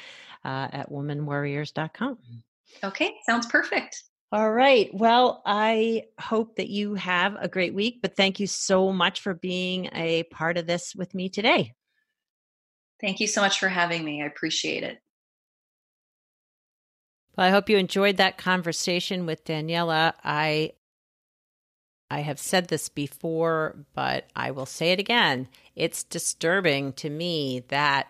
uh, 0.44 0.68
at 0.72 0.92
womanwarriors.com 0.92 2.18
okay 2.84 3.14
sounds 3.26 3.48
perfect 3.48 4.04
all 4.32 4.52
right. 4.52 4.90
Well, 4.94 5.42
I 5.46 6.06
hope 6.20 6.58
that 6.58 6.68
you 6.68 6.96
have 6.96 7.38
a 7.40 7.48
great 7.48 7.74
week, 7.74 8.00
but 8.02 8.18
thank 8.18 8.40
you 8.40 8.48
so 8.48 8.92
much 8.92 9.22
for 9.22 9.34
being 9.34 9.88
a 9.94 10.24
part 10.24 10.58
of 10.58 10.68
this 10.68 10.94
with 10.94 11.14
me 11.14 11.30
today. 11.30 11.74
Thank 13.00 13.20
you 13.20 13.28
so 13.28 13.40
much 13.40 13.60
for 13.60 13.70
having 13.70 14.04
me. 14.04 14.22
I 14.22 14.26
appreciate 14.26 14.84
it. 14.84 14.98
Well, 17.38 17.48
I 17.48 17.52
hope 17.52 17.70
you 17.70 17.78
enjoyed 17.78 18.18
that 18.18 18.38
conversation 18.38 19.26
with 19.26 19.46
Daniela. 19.46 20.14
I 20.24 20.72
I 22.10 22.20
have 22.20 22.40
said 22.40 22.68
this 22.68 22.88
before, 22.88 23.76
but 23.94 24.28
I 24.36 24.52
will 24.52 24.68
say 24.68 24.92
it 24.92 25.00
again. 25.00 25.48
It's 25.76 26.04
disturbing 26.04 26.94
to 26.94 27.10
me 27.10 27.64
that 27.70 28.08